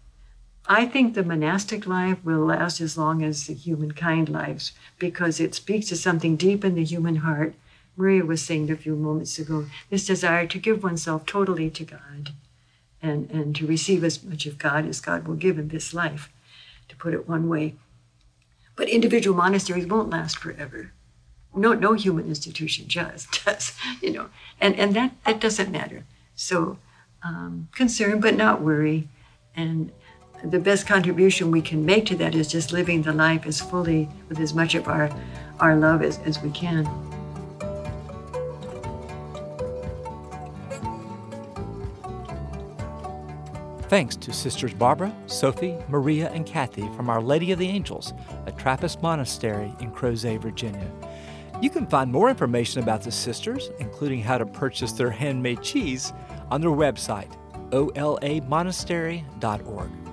[0.67, 5.55] I think the monastic life will last as long as the humankind lives because it
[5.55, 7.55] speaks to something deep in the human heart.
[7.97, 12.31] Maria was saying a few moments ago this desire to give oneself totally to God
[13.03, 16.33] and, and to receive as much of God as God will give in this life,
[16.89, 17.75] to put it one way.
[18.75, 20.93] But individual monasteries won't last forever.
[21.55, 26.05] No, no human institution just does, you know, and, and that, that doesn't matter.
[26.35, 26.79] So
[27.23, 29.09] um, concern, but not worry.
[29.55, 29.93] And
[30.45, 34.09] the best contribution we can make to that is just living the life as fully
[34.29, 35.11] with as much of our,
[35.61, 36.89] our love as, as we can.
[43.89, 48.13] Thanks to Sisters Barbara, Sophie, Maria, and Kathy from Our Lady of the Angels
[48.47, 50.91] a Trappist Monastery in Crozet, Virginia.
[51.63, 56.13] You can find more information about the sisters, including how to purchase their handmade cheese,
[56.51, 57.31] on their website,
[57.71, 60.04] olamonastery.org.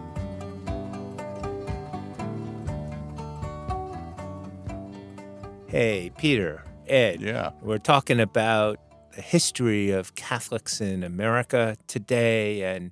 [5.71, 7.21] Hey, Peter, Ed.
[7.21, 7.51] Yeah.
[7.61, 8.77] We're talking about
[9.15, 12.91] the history of Catholics in America today, and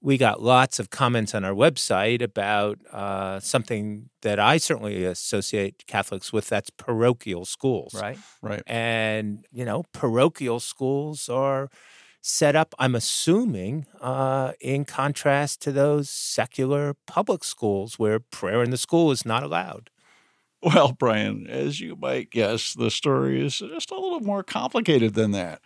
[0.00, 5.82] we got lots of comments on our website about uh, something that I certainly associate
[5.88, 6.48] Catholics with.
[6.48, 7.92] That's parochial schools.
[7.92, 8.18] Right.
[8.40, 8.62] Right.
[8.68, 11.70] And, you know, parochial schools are
[12.22, 18.70] set up, I'm assuming, uh, in contrast to those secular public schools where prayer in
[18.70, 19.90] the school is not allowed.
[20.62, 25.30] Well, Brian, as you might guess, the story is just a little more complicated than
[25.30, 25.62] that.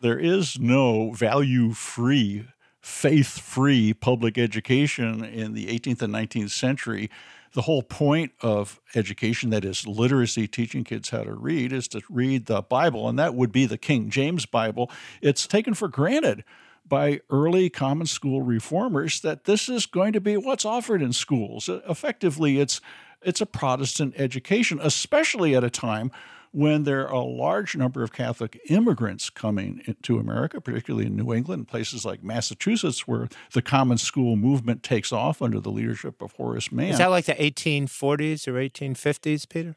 [0.00, 2.46] There is no value free,
[2.80, 7.08] faith free public education in the 18th and 19th century.
[7.52, 12.00] The whole point of education, that is literacy, teaching kids how to read, is to
[12.10, 14.90] read the Bible, and that would be the King James Bible.
[15.20, 16.42] It's taken for granted
[16.88, 21.70] by early common school reformers that this is going to be what's offered in schools.
[21.88, 22.80] Effectively, it's
[23.24, 26.10] it's a Protestant education, especially at a time
[26.52, 31.32] when there are a large number of Catholic immigrants coming to America, particularly in New
[31.32, 36.32] England, places like Massachusetts, where the common school movement takes off under the leadership of
[36.32, 36.88] Horace Mann.
[36.88, 39.76] Is that like the 1840s or 1850s, Peter?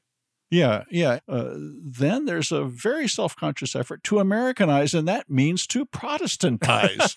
[0.52, 1.20] Yeah, yeah.
[1.28, 7.16] Uh, then there's a very self conscious effort to Americanize, and that means to Protestantize.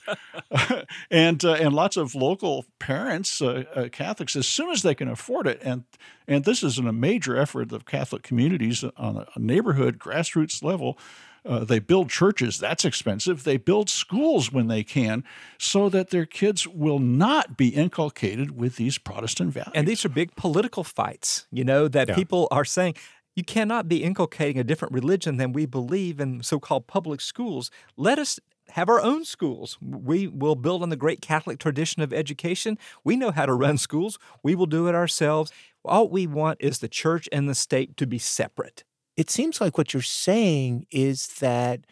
[1.11, 5.09] and uh, and lots of local parents, uh, uh, Catholics, as soon as they can
[5.09, 5.85] afford it, and
[6.27, 10.99] and this is a major effort of Catholic communities on a neighborhood grassroots level.
[11.47, 13.45] Uh, they build churches, that's expensive.
[13.45, 15.25] They build schools when they can
[15.57, 19.73] so that their kids will not be inculcated with these Protestant values.
[19.75, 22.15] And these are big political fights, you know, that Yeah.
[22.17, 22.97] people are saying
[23.39, 27.71] you cannot be inculcating a different religion than we believe in so called public schools.
[27.97, 29.79] Let us have our own schools.
[29.81, 32.79] We will build on the great Catholic tradition of education.
[33.05, 35.53] We know how to run schools, we will do it ourselves.
[35.85, 38.83] All we want is the church and the state to be separate.
[39.17, 41.83] It seems like what you're saying is that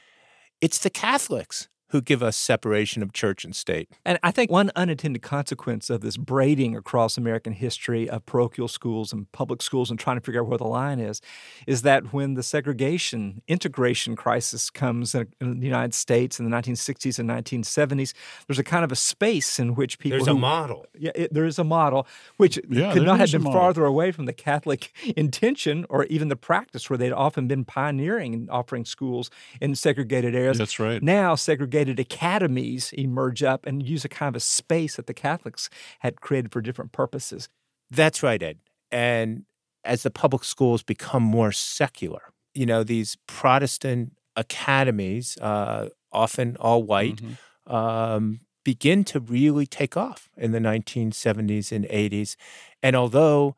[0.60, 3.88] it's the Catholics who give us separation of church and state.
[4.04, 9.12] And I think one unintended consequence of this braiding across American history of parochial schools
[9.12, 11.20] and public schools and trying to figure out where the line is,
[11.66, 16.56] is that when the segregation, integration crisis comes in, in the United States in the
[16.56, 18.12] 1960s and 1970s,
[18.46, 20.18] there's a kind of a space in which people.
[20.18, 20.86] There's a model.
[20.98, 24.26] Yeah, it, there is a model which Yeah, could not have been farther away from
[24.26, 29.30] the Catholic intention or even the practice where they'd often been pioneering and offering schools
[29.60, 30.58] in segregated areas.
[30.58, 31.02] That's right.
[31.02, 31.34] Now,
[31.76, 35.68] segregated academies emerge up and use a kind of a space that the Catholics
[36.00, 37.48] had created for different purposes.
[37.90, 38.58] That's right, Ed.
[38.90, 39.44] And
[39.84, 46.82] as the public schools become more secular, you know, these Protestant academies, uh, often all
[46.82, 47.20] white,
[47.66, 52.36] um, begin to really take off in the 1970s and 80s.
[52.82, 53.54] And although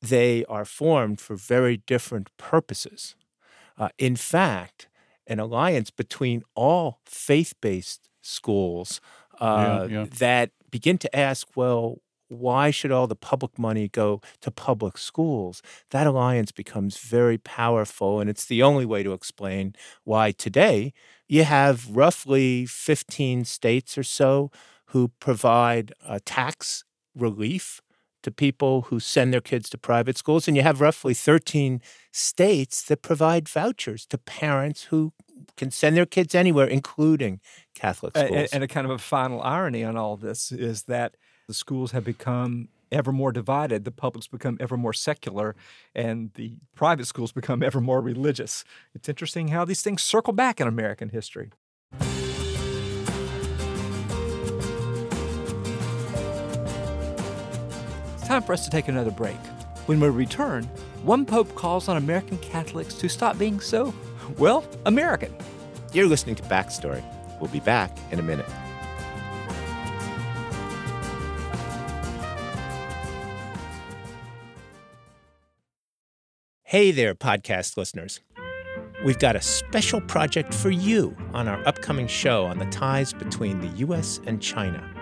[0.00, 3.14] they are formed for very different purposes,
[3.76, 4.88] uh, in fact,
[5.28, 9.00] an alliance between all faith based schools
[9.40, 10.06] uh, Yeah, yeah.
[10.18, 15.62] that begin to ask, well, why should all the public money go to public schools?
[15.90, 20.92] That alliance becomes very powerful, and it's the only way to explain why today
[21.28, 24.50] you have roughly 15 states or so
[24.88, 27.80] who provide uh, tax relief
[28.22, 31.80] to people who send their kids to private schools, and you have roughly 13
[32.12, 35.12] states that provide vouchers to parents who
[35.56, 37.40] can send their kids anywhere, including
[37.74, 38.50] Catholic schools.
[38.52, 41.92] a- And, a kind of a final irony on all this is that the schools
[41.92, 45.54] have become ever more divided, the publics become ever more secular,
[45.94, 48.64] and the private schools become ever more religious.
[48.94, 51.50] It's interesting how these things circle back in American history.
[58.38, 59.36] Time for us to take another break.
[59.86, 60.64] When we return,
[61.02, 63.92] one pope calls on American Catholics to stop being so,
[64.36, 65.34] well, American.
[65.92, 67.02] You're listening to Backstory.
[67.40, 68.46] We'll be back in a minute.
[76.62, 78.20] Hey there, podcast listeners.
[79.04, 83.60] We've got a special project for you on our upcoming show on the ties between
[83.60, 84.20] the U.S.
[84.26, 84.97] and China.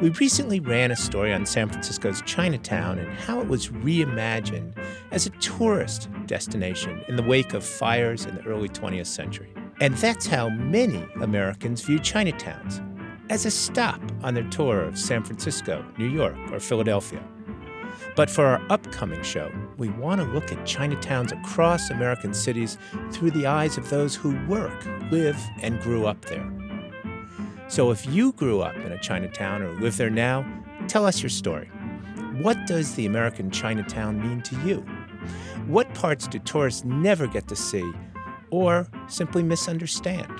[0.00, 4.72] We recently ran a story on San Francisco's Chinatown and how it was reimagined
[5.10, 9.52] as a tourist destination in the wake of fires in the early 20th century.
[9.78, 12.82] And that's how many Americans view Chinatowns
[13.28, 17.22] as a stop on their tour of San Francisco, New York, or Philadelphia.
[18.16, 22.78] But for our upcoming show, we want to look at Chinatowns across American cities
[23.12, 26.50] through the eyes of those who work, live, and grew up there.
[27.70, 30.44] So if you grew up in a Chinatown or live there now,
[30.88, 31.66] tell us your story.
[32.42, 34.84] What does the American Chinatown mean to you?
[35.68, 37.88] What parts do tourists never get to see
[38.50, 40.32] or simply misunderstand?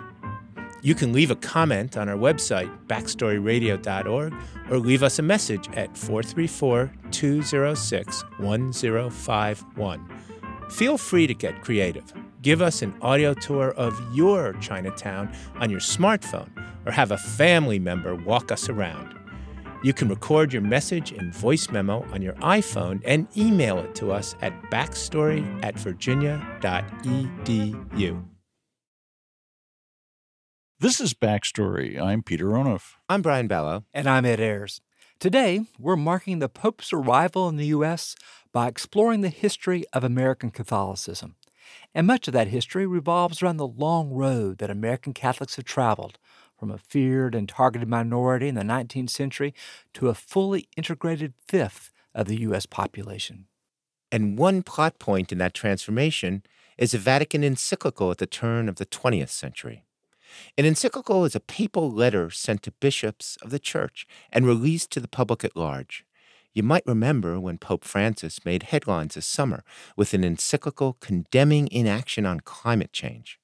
[0.83, 4.35] You can leave a comment on our website, backstoryradio.org,
[4.69, 10.09] or leave us a message at 434 206 1051.
[10.71, 12.13] Feel free to get creative.
[12.43, 16.49] Give us an audio tour of your Chinatown on your smartphone,
[16.87, 19.17] or have a family member walk us around.
[19.83, 24.13] You can record your message in voice memo on your iPhone and email it to
[24.13, 28.25] us at backstory at virginia.edu.
[30.81, 32.01] This is Backstory.
[32.01, 32.95] I'm Peter Onuf.
[33.07, 33.85] I'm Brian Balogh.
[33.93, 34.81] And I'm Ed Ayers.
[35.19, 38.17] Today, we're marking the Pope's arrival in the U.S.
[38.51, 41.35] by exploring the history of American Catholicism.
[41.95, 46.19] And much of that history revolves around the long road that American Catholics have traveled
[46.61, 49.55] from a feared and targeted minority in the 19th century
[49.95, 52.67] to a fully integrated fifth of the U.S.
[52.67, 53.47] population.
[54.13, 56.43] And one plot point in that transformation
[56.77, 59.85] is a Vatican encyclical at the turn of the 20th century.
[60.59, 65.01] An encyclical is a papal letter sent to bishops of the church and released to
[65.01, 66.05] the public at large.
[66.53, 69.65] You might remember when Pope Francis made headlines this summer
[69.97, 73.39] with an encyclical condemning inaction on climate change.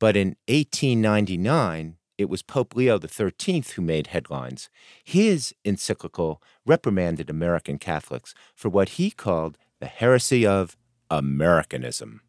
[0.00, 4.70] But in 1899, it was Pope Leo XIII who made headlines.
[5.04, 10.76] His encyclical reprimanded American Catholics for what he called the heresy of
[11.10, 12.22] Americanism.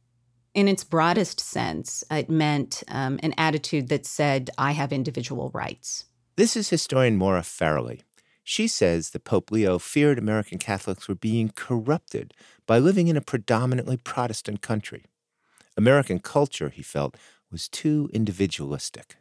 [0.53, 6.05] In its broadest sense, it meant um, an attitude that said, I have individual rights.
[6.35, 8.01] This is historian Maura Farrelly.
[8.43, 12.33] She says that Pope Leo feared American Catholics were being corrupted
[12.67, 15.05] by living in a predominantly Protestant country.
[15.77, 17.15] American culture, he felt,
[17.51, 19.15] was too individualistic.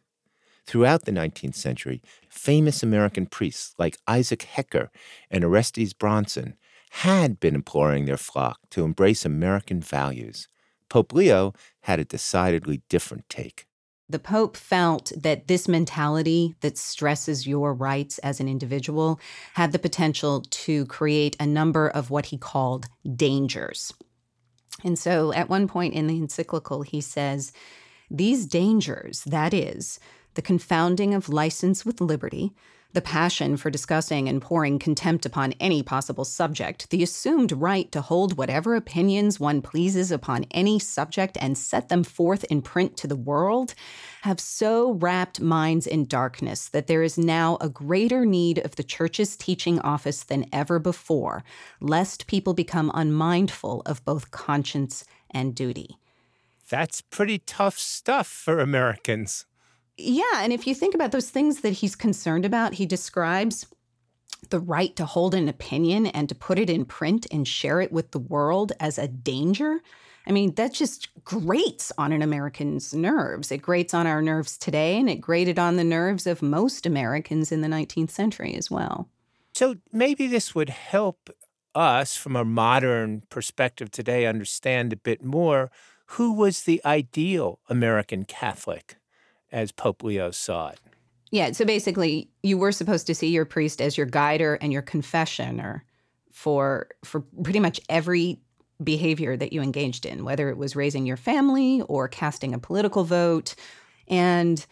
[0.66, 4.90] Throughout the 19th century, famous American priests like Isaac Hecker
[5.30, 6.56] and Orestes Brownson
[6.90, 10.48] had been imploring their flock to embrace American values.
[10.88, 13.66] Pope Leo had a decidedly different take.
[14.08, 19.18] The Pope felt that this mentality that stresses your rights as an individual
[19.54, 23.94] had the potential to create a number of what he called dangers.
[24.84, 27.52] And so at one point in the encyclical, he says,
[28.10, 29.98] These dangers, that is,
[30.34, 32.52] the confounding of license with liberty,
[32.92, 38.02] the passion for discussing and pouring contempt upon any possible subject, the assumed right to
[38.02, 43.06] hold whatever opinions one pleases upon any subject and set them forth in print to
[43.06, 43.74] the world,
[44.22, 48.84] have so wrapped minds in darkness that there is now a greater need of the
[48.84, 51.42] Church's teaching office than ever before,
[51.80, 55.96] lest people become unmindful of both conscience and duty.
[56.68, 59.46] That's pretty tough stuff for Americans.
[59.96, 63.66] Yeah, and if you think about those things that he's concerned about, he describes
[64.50, 67.92] the right to hold an opinion and to put it in print and share it
[67.92, 69.80] with the world as a danger.
[70.26, 73.50] I mean, that just grates on an American's nerves.
[73.50, 77.50] It grates on our nerves today, and it grated on the nerves of most Americans
[77.52, 79.08] in the 19th century as well.
[79.54, 81.28] So maybe this would help
[81.74, 85.70] us, from a modern perspective today, understand a bit more
[86.06, 88.96] who was the ideal American Catholic
[89.52, 90.80] as Pope Leo saw it.
[91.30, 94.82] Yeah, so basically, you were supposed to see your priest as your guider and your
[94.82, 95.82] confessioner
[96.30, 98.40] for for pretty much every
[98.82, 103.04] behavior that you engaged in, whether it was raising your family or casting a political
[103.04, 103.54] vote.
[104.08, 104.64] And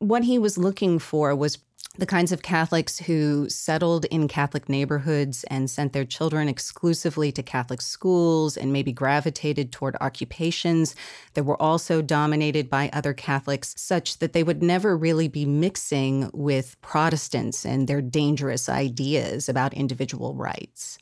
[0.00, 1.58] what he was looking for was
[2.00, 7.42] the kinds of Catholics who settled in Catholic neighborhoods and sent their children exclusively to
[7.42, 10.96] Catholic schools and maybe gravitated toward occupations
[11.34, 16.30] that were also dominated by other Catholics, such that they would never really be mixing
[16.32, 20.98] with Protestants and their dangerous ideas about individual rights.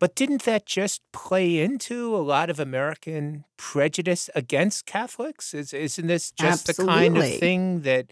[0.00, 5.54] But didn't that just play into a lot of American prejudice against Catholics?
[5.54, 6.94] Is, isn't this just Absolutely.
[6.94, 8.06] the kind of thing that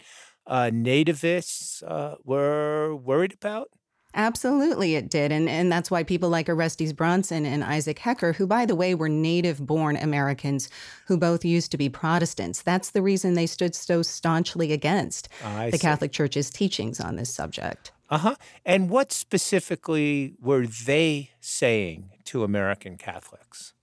[0.47, 3.69] uh, nativists uh, were worried about?
[4.13, 5.31] Absolutely, it did.
[5.31, 8.93] And, and that's why people like Orestes Brownson and Isaac Hecker, who, by the way,
[8.93, 10.69] were native born Americans
[11.07, 15.69] who both used to be Protestants, that's the reason they stood so staunchly against I
[15.69, 15.81] the see.
[15.81, 17.93] Catholic Church's teachings on this subject.
[18.09, 18.35] Uh huh.
[18.65, 23.73] And what specifically were they saying to American Catholics?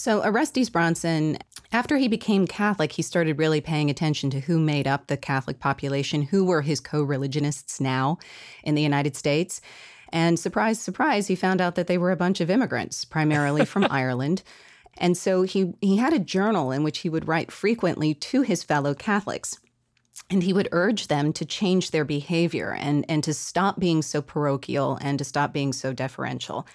[0.00, 1.36] So, Orestes Brownson,
[1.72, 5.58] after he became Catholic, he started really paying attention to who made up the Catholic
[5.58, 8.16] population, who were his co religionists now
[8.64, 9.60] in the United States.
[10.10, 13.86] And surprise, surprise, he found out that they were a bunch of immigrants, primarily from
[13.90, 14.42] Ireland.
[14.96, 18.62] And so he, he had a journal in which he would write frequently to his
[18.62, 19.58] fellow Catholics.
[20.30, 24.22] And he would urge them to change their behavior and, and to stop being so
[24.22, 26.66] parochial and to stop being so deferential.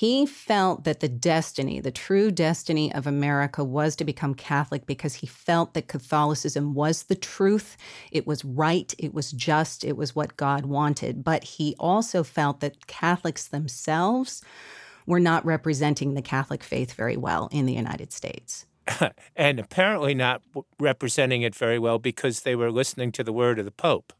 [0.00, 5.16] He felt that the destiny, the true destiny of America was to become Catholic because
[5.16, 7.76] he felt that Catholicism was the truth.
[8.10, 8.94] It was right.
[8.96, 9.84] It was just.
[9.84, 11.22] It was what God wanted.
[11.22, 14.42] But he also felt that Catholics themselves
[15.04, 18.64] were not representing the Catholic faith very well in the United States.
[19.36, 20.40] and apparently not
[20.78, 24.14] representing it very well because they were listening to the word of the Pope.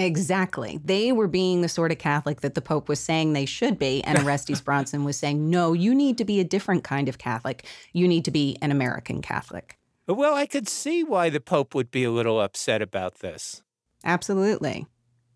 [0.00, 0.80] Exactly.
[0.82, 4.02] They were being the sort of Catholic that the Pope was saying they should be.
[4.04, 7.66] And Orestes Brownson was saying, no, you need to be a different kind of Catholic.
[7.92, 9.76] You need to be an American Catholic.
[10.06, 13.62] Well, I could see why the Pope would be a little upset about this.
[14.02, 14.86] Absolutely.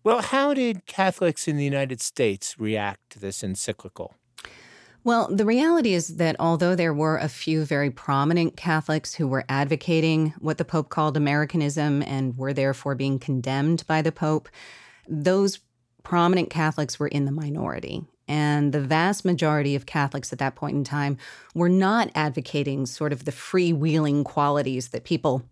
[0.03, 4.15] Well, how did Catholics in the United States react to this encyclical?
[5.05, 9.45] Well, the reality is that although there were a few very prominent Catholics who were
[9.47, 14.49] advocating what the Pope called Americanism and were therefore being condemned by the Pope,
[15.07, 15.59] those
[16.01, 18.03] prominent Catholics were in the minority.
[18.27, 21.19] And the vast majority of Catholics at that point in time
[21.53, 25.43] were not advocating sort of the freewheeling qualities that people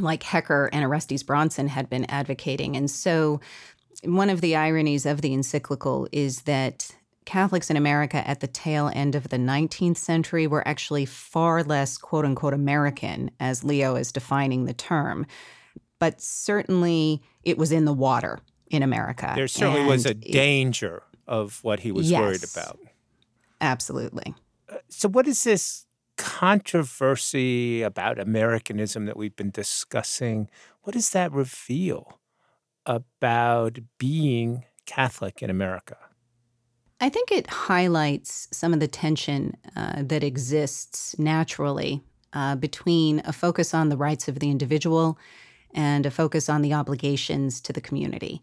[0.00, 2.76] like Hecker and Orestes Brownson had been advocating.
[2.76, 3.40] And so,
[4.02, 6.96] one of the ironies of the encyclical is that
[7.28, 11.98] Catholics in America at the tail end of the 19th century were actually far less
[11.98, 15.26] quote unquote American, as Leo is defining the term.
[15.98, 18.38] But certainly it was in the water
[18.70, 19.30] in America.
[19.36, 22.78] There certainly and was a danger of what he was yes, worried about.
[23.60, 24.34] Absolutely.
[24.66, 25.84] Uh, so, what is this
[26.16, 30.48] controversy about Americanism that we've been discussing?
[30.84, 32.20] What does that reveal
[32.86, 35.98] about being Catholic in America?
[37.00, 43.32] I think it highlights some of the tension uh, that exists naturally uh, between a
[43.32, 45.16] focus on the rights of the individual
[45.72, 48.42] and a focus on the obligations to the community.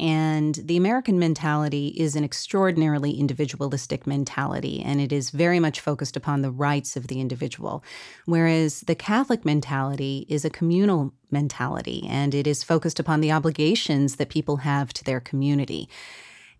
[0.00, 6.16] And the American mentality is an extraordinarily individualistic mentality, and it is very much focused
[6.16, 7.84] upon the rights of the individual.
[8.24, 14.16] Whereas the Catholic mentality is a communal mentality, and it is focused upon the obligations
[14.16, 15.90] that people have to their community.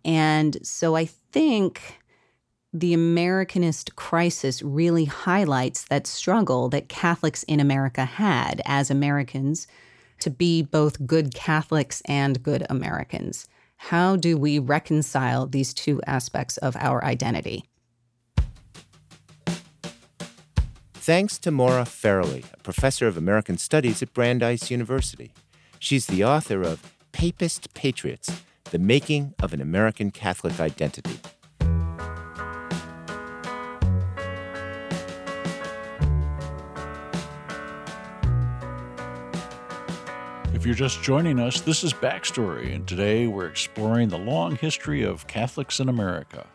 [0.05, 2.01] And so I think
[2.73, 9.67] the Americanist crisis really highlights that struggle that Catholics in America had as Americans
[10.21, 13.49] to be both good Catholics and good Americans.
[13.77, 17.65] How do we reconcile these two aspects of our identity?
[20.95, 25.33] Thanks to Maura Farrelly, a professor of American Studies at Brandeis University.
[25.81, 28.43] She's the author of Papist Patriots
[28.73, 31.19] the Making of an American Catholic Identity.
[40.55, 45.03] If you're just joining us, this is Backstory, and today we're exploring the long history
[45.03, 46.47] of Catholics in America.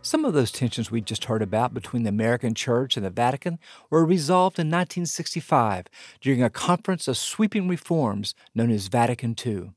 [0.00, 3.58] Some of those tensions we just heard about between the American Church and the Vatican
[3.90, 5.84] were resolved in 1965
[6.22, 9.72] during a conference of sweeping reforms known as Vatican II.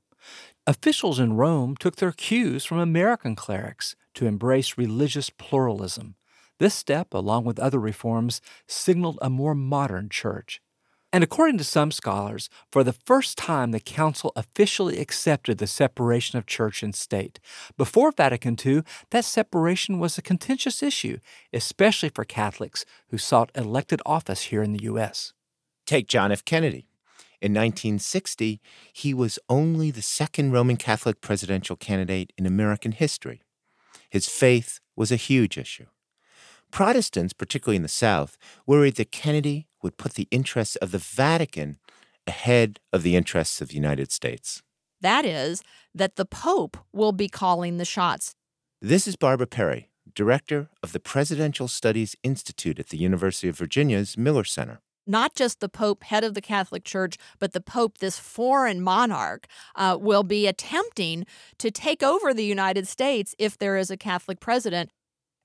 [0.66, 6.16] Officials in Rome took their cues from American clerics to embrace religious pluralism.
[6.58, 10.62] This step, along with other reforms, signaled a more modern church.
[11.12, 16.40] And according to some scholars, for the first time the Council officially accepted the separation
[16.40, 17.42] of church and state.
[17.76, 21.18] Before Vatican II, that separation was a contentious issue,
[21.52, 25.34] especially for Catholics who sought elected office here in the U.S.
[25.86, 26.46] Take John F.
[26.46, 26.88] Kennedy.
[27.44, 28.62] In 1960,
[28.94, 33.42] he was only the second Roman Catholic presidential candidate in American history.
[34.10, 35.88] His faith was a huge issue.
[36.72, 41.80] Protestants, particularly in the South, worried that Kennedy would put the interests of the Vatican
[42.26, 44.64] ahead of the interests of the United States.
[45.02, 45.62] That is,
[45.94, 48.36] that the Pope will be calling the shots.
[48.82, 54.18] This is Barbara Perry, director of the Presidential Studies Institute at the University of Virginia's
[54.18, 58.20] Miller Center not just the Pope, head of the Catholic Church, but the Pope, this
[58.20, 61.26] foreign monarch, uh, will be attempting
[61.58, 64.90] to take over the United States if there is a Catholic president.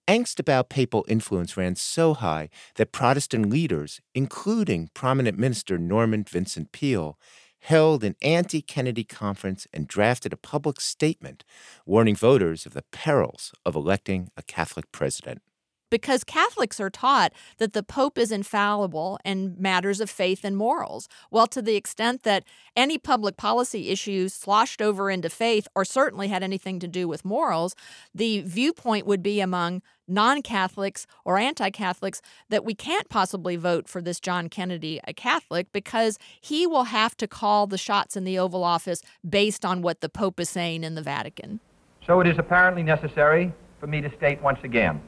[0.09, 6.73] Angst about papal influence ran so high that Protestant leaders, including prominent minister Norman Vincent
[6.73, 7.19] Peale,
[7.61, 11.45] held an anti Kennedy conference and drafted a public statement
[11.85, 15.43] warning voters of the perils of electing a Catholic president
[15.91, 21.09] because Catholics are taught that the Pope is infallible in matters of faith and morals.
[21.31, 22.45] Well, to the extent that
[22.77, 27.25] any public policy issues sloshed over into faith or certainly had anything to do with
[27.25, 27.75] morals,
[28.15, 33.89] the viewpoint would be among non Catholics or anti Catholics that we can't possibly vote
[33.89, 38.25] for this John Kennedy a Catholic because he will have to call the shots in
[38.25, 41.61] the Oval Office based on what the Pope is saying in the Vatican.
[42.07, 45.01] So it is apparently necessary for me to state once again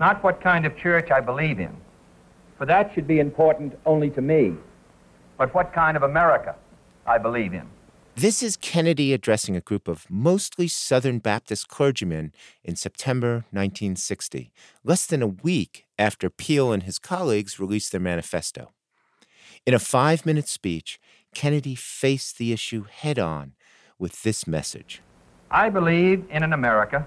[0.00, 1.76] not what kind of church I believe in,
[2.56, 4.54] for that should be important only to me,
[5.36, 6.56] but what kind of America
[7.06, 7.68] I believe in.
[8.16, 12.32] This is Kennedy addressing a group of mostly Southern Baptist clergymen
[12.64, 18.72] in September 1960, less than a week after Peale and his colleagues released their manifesto.
[19.66, 20.98] In a five minute speech,
[21.34, 23.52] Kennedy faced the issue head on
[23.98, 25.02] with this message
[25.50, 27.06] I believe in an America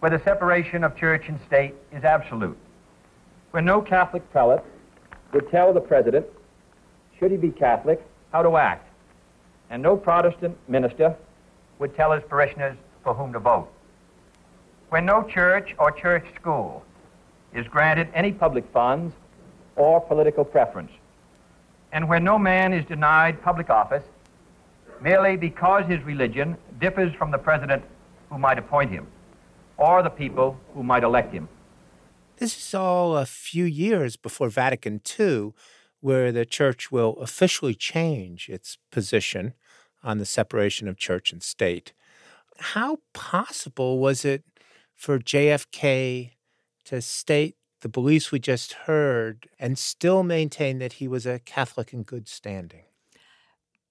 [0.00, 2.56] where the separation of church and state is absolute,
[3.50, 4.62] where no Catholic prelate
[5.32, 6.24] would tell the president,
[7.18, 8.00] should he be Catholic,
[8.32, 8.88] how to act.
[9.70, 11.16] And no Protestant minister
[11.78, 13.68] would tell his parishioners for whom to vote.
[14.88, 16.82] where no church or church school
[17.52, 19.14] is granted any public funds
[19.76, 20.90] or political preference,
[21.92, 24.04] and where no man is denied public office
[25.00, 27.82] merely because his religion differs from the president
[28.30, 29.06] who might appoint him
[29.78, 31.48] or the people who might elect him.
[32.36, 35.52] This is all a few years before Vatican II,
[36.00, 39.54] where the church will officially change its position
[40.04, 41.92] on the separation of church and state.
[42.58, 44.44] How possible was it
[44.94, 46.32] for JFK
[46.84, 51.92] to state the beliefs we just heard and still maintain that he was a Catholic
[51.92, 52.84] in good standing?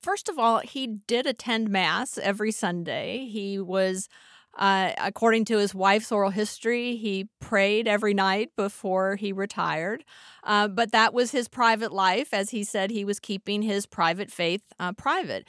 [0.01, 3.25] First of all, he did attend Mass every Sunday.
[3.25, 4.07] He was
[4.55, 10.03] uh, according to his wife's oral history, he prayed every night before he retired.
[10.47, 12.33] Uh, but that was his private life.
[12.33, 15.45] As he said, he was keeping his private faith uh, private.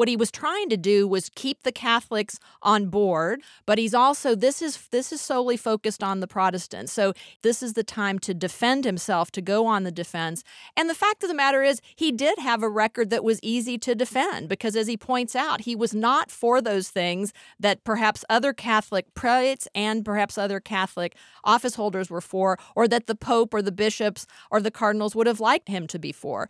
[0.00, 4.34] What he was trying to do was keep the Catholics on board, but he's also
[4.34, 6.90] this is this is solely focused on the Protestants.
[6.90, 10.42] So this is the time to defend himself, to go on the defense.
[10.74, 13.76] And the fact of the matter is, he did have a record that was easy
[13.78, 18.24] to defend because, as he points out, he was not for those things that perhaps
[18.30, 23.52] other Catholic prelates and perhaps other Catholic office holders were for, or that the Pope
[23.52, 26.48] or the bishops or the cardinals would have liked him to be for.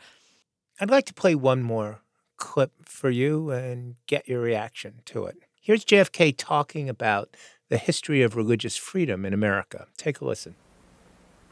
[0.81, 2.01] I'd like to play one more
[2.37, 5.37] clip for you and get your reaction to it.
[5.61, 7.37] Here's JFK talking about
[7.69, 9.87] the history of religious freedom in America.
[9.97, 10.57] Take a listen.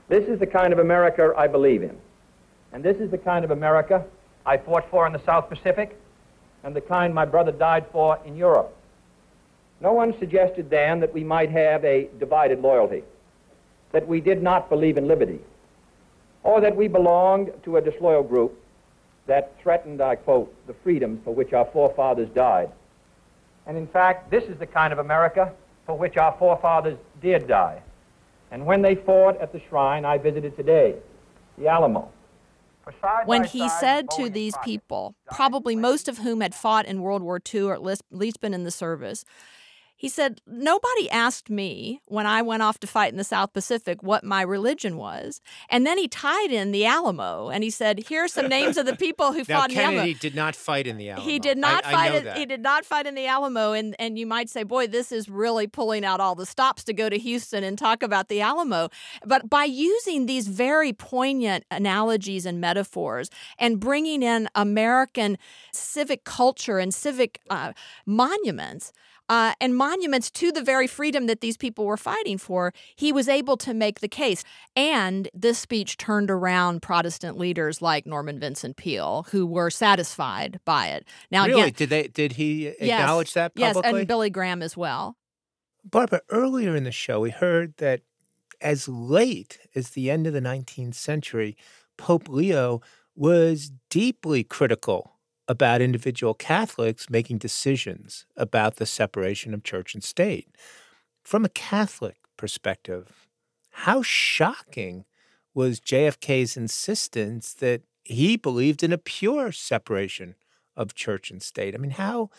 [0.09, 1.97] This is the kind of America I believe in.
[2.73, 4.05] And this is the kind of America
[4.47, 5.99] I fought for in the South Pacific
[6.65, 8.75] and the kind my brother died for in Europe.
[9.81, 13.05] No one suggested then that we might have a divided loyalty,
[13.93, 15.39] that we did not believe in liberty,
[16.43, 18.61] or that we belonged to a disloyal group
[19.27, 22.71] that threatened, I quote, the freedoms for which our forefathers died.
[23.67, 25.53] And in fact, this is the kind of America
[25.85, 27.83] for which our forefathers did die.
[28.51, 30.97] And when they fought at the shrine I visited today,
[31.59, 32.11] the Alamo,
[33.27, 37.39] when he said to these people, probably most of whom had fought in World War
[37.53, 39.27] II or at least been in the service,
[39.99, 44.01] he said, Nobody asked me when I went off to fight in the South Pacific
[44.01, 45.41] what my religion was.
[45.69, 48.87] And then he tied in the Alamo and he said, Here are some names of
[48.87, 50.01] the people who fought Kennedy in the Alamo.
[50.03, 51.29] Kennedy did not fight in the Alamo.
[51.29, 53.73] He did not I, fight I it, he did not fight in the Alamo.
[53.73, 56.93] And and you might say, boy, this is really pulling out all the stops to
[56.93, 58.91] go to Houston and talk about the Alamo.
[59.27, 65.39] But by using these very poignant analogies and metaphors and bringing in American
[65.73, 67.73] civic culture and civic uh,
[68.07, 68.93] monuments,
[69.29, 73.29] uh, and monuments to the very freedom that these people were fighting for, he was
[73.29, 74.45] able to make the case.
[74.75, 80.89] And this speech turned around Protestant leaders like Norman Vincent Peale, who were satisfied by
[80.89, 81.07] it.
[81.31, 83.83] Now, really, again, did they did he acknowledge yes, that publicly?
[83.83, 85.17] Yes, and Billy Graham as well.
[85.85, 88.03] Barbara, earlier in the show, we heard that
[88.61, 91.57] as late as the end of the 19th century,
[91.97, 92.81] Pope Leo
[93.15, 95.18] was deeply critical
[95.49, 100.49] about individual Catholics making decisions about the separation of church and state.
[101.25, 103.27] From a Catholic perspective,
[103.71, 105.07] how shocking
[105.55, 110.35] was JFK's insistence that he believed in a pure separation
[110.77, 111.75] of church and state?
[111.75, 112.31] I mean, how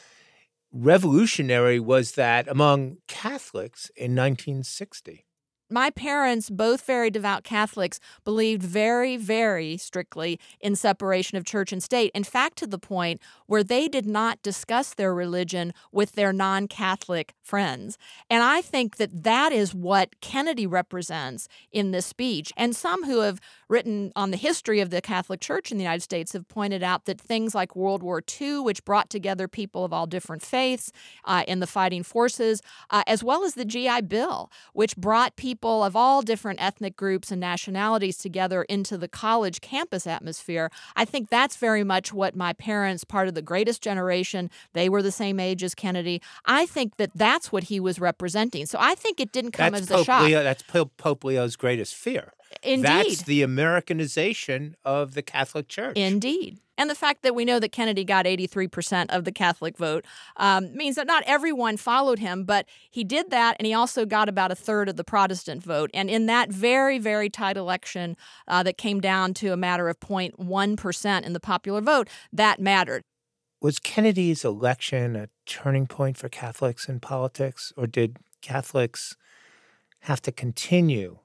[0.71, 5.25] revolutionary was that among Catholics in 1960?
[5.69, 11.81] My parents, both very devout Catholics, believed very, very strictly in separation of church and
[11.81, 12.11] state.
[12.15, 16.67] In fact, to the point where they did not discuss their religion with their non
[16.67, 17.97] Catholic friends.
[18.29, 22.51] And I think that that is what Kennedy represents in this speech.
[22.57, 26.01] And some who have written on the history of the Catholic Church in the United
[26.01, 29.93] States have pointed out that things like World War II, which brought together people of
[29.93, 30.91] all different faiths
[31.25, 35.58] uh, in the fighting forces, uh, as well as the GI Bill, which brought people
[35.59, 40.71] people of all different ethnic groups and nationalities together into the college campus atmosphere.
[40.95, 45.01] I think that's very much what my parents, part of the greatest generation, they were
[45.01, 46.21] the same age as Kennedy.
[46.45, 48.67] I think that that's what he was representing.
[48.67, 50.23] So I think it didn't come that's as Pope a shock.
[50.23, 52.31] Leo, that's Pope, Pope Leo's greatest fear.
[52.63, 52.85] Indeed.
[52.85, 55.97] That's the Americanization of the Catholic Church.
[55.97, 56.59] Indeed.
[56.79, 60.05] And the fact that we know that Kennedy got 83% of the Catholic vote
[60.37, 64.29] um, means that not everyone followed him, but he did that, and he also got
[64.29, 65.91] about a third of the Protestant vote.
[65.93, 68.15] And in that very, very tight election
[68.47, 73.03] uh, that came down to a matter of 0.1% in the popular vote, that mattered.
[73.61, 79.17] Was Kennedy's election a turning point for Catholics in politics, or did Catholics
[80.03, 81.19] have to continue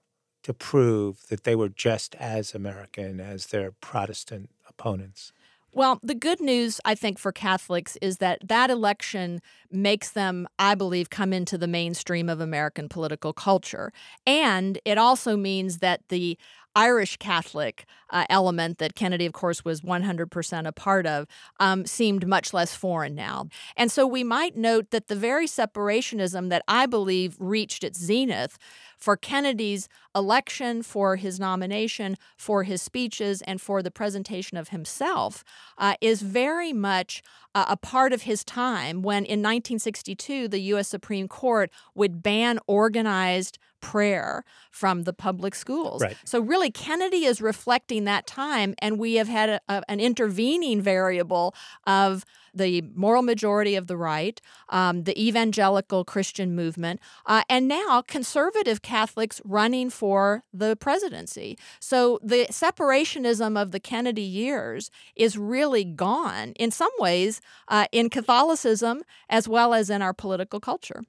[0.45, 5.32] to prove that they were just as American as their Protestant opponents?
[5.72, 9.40] Well, the good news, I think, for Catholics is that that election
[9.72, 13.92] makes them, I believe, come into the mainstream of American political culture.
[14.24, 16.38] And it also means that the
[16.76, 21.26] Irish Catholic uh, element that Kennedy, of course, was 100% a part of,
[21.61, 23.49] um, seemed much less foreign now.
[23.76, 28.59] And so we might note that the very separationism that I believe reached its zenith
[28.99, 35.44] for Kennedy's election, for his nomination, for his speeches, and for the presentation of himself
[35.78, 37.22] uh, is very much
[37.54, 40.88] uh, a part of his time when in 1962 the U.S.
[40.88, 46.02] Supreme Court would ban organized prayer from the public schools.
[46.02, 46.16] Right.
[46.24, 50.80] So really Kennedy is reflecting that time and we have had a, a, an intervening
[50.80, 51.54] variable
[51.86, 52.24] of
[52.55, 58.82] the moral majority of the right, um, the evangelical Christian movement, uh, and now conservative
[58.82, 61.59] Catholics running for the presidency.
[61.80, 68.11] So the separationism of the Kennedy years is really gone in some ways uh, in
[68.11, 71.02] Catholicism as well as in our political culture.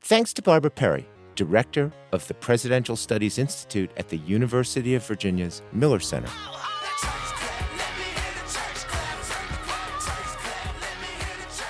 [0.00, 5.62] Thanks to Barbara Perry, director of the Presidential Studies Institute at the University of Virginia's
[5.72, 6.30] Miller Center.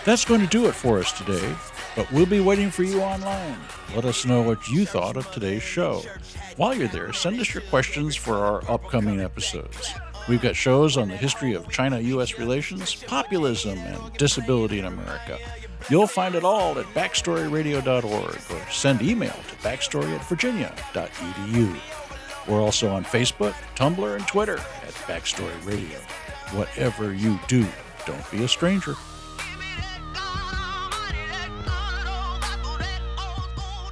[0.05, 1.55] That's going to do it for us today,
[1.95, 3.57] but we'll be waiting for you online.
[3.95, 6.03] Let us know what you thought of today's show.
[6.57, 9.95] While you're there, send us your questions for our upcoming episodes.
[10.29, 15.39] We've got shows on the history of China US relations, populism, and disability in America.
[15.89, 21.77] You'll find it all at backstoryradio.org or send email to backstory at virginia.edu.
[22.49, 25.99] We're also on Facebook, Tumblr, and Twitter at Backstory Radio.
[26.51, 27.65] Whatever you do,
[28.05, 28.97] don't be a stranger.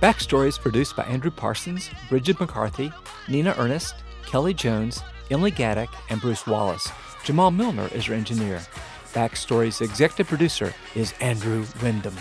[0.01, 2.91] Backstory is produced by Andrew Parsons, Bridget McCarthy,
[3.29, 6.89] Nina Earnest, Kelly Jones, Emily Gadek, and Bruce Wallace.
[7.23, 8.63] Jamal Millner is our engineer.
[9.13, 12.17] Backstory's executive producer is Andrew Wyndham.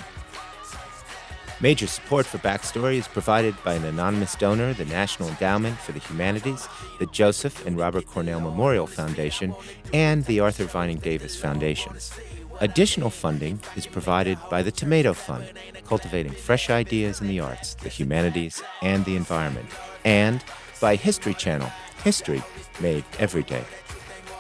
[1.62, 6.00] Major support for Backstory is provided by an anonymous donor, the National Endowment for the
[6.00, 6.68] Humanities,
[7.00, 9.56] the Joseph and Robert Cornell Memorial Foundation,
[9.94, 12.12] and the Arthur Vining Davis Foundations.
[12.60, 15.50] Additional funding is provided by the Tomato Fund,
[15.90, 19.68] cultivating fresh ideas in the arts, the humanities, and the environment,
[20.06, 20.44] and
[20.80, 21.70] by History Channel,
[22.04, 22.44] history
[22.80, 23.64] made every day.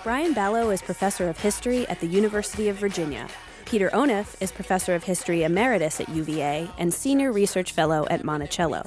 [0.04, 3.28] Brian Balogh is professor of history at the University of Virginia.
[3.66, 8.84] Peter Onuf is professor of history emeritus at UVA and senior research fellow at Monticello.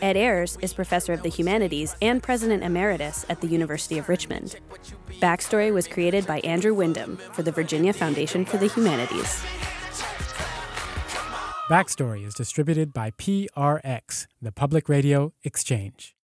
[0.00, 4.56] Ed Ayers is professor of the humanities and president emeritus at the University of Richmond.
[5.20, 9.42] Backstory was created by Andrew Wyndham for the Virginia Foundation for the Humanities.
[11.68, 16.17] Backstory is distributed by PRX, the Public Radio Exchange.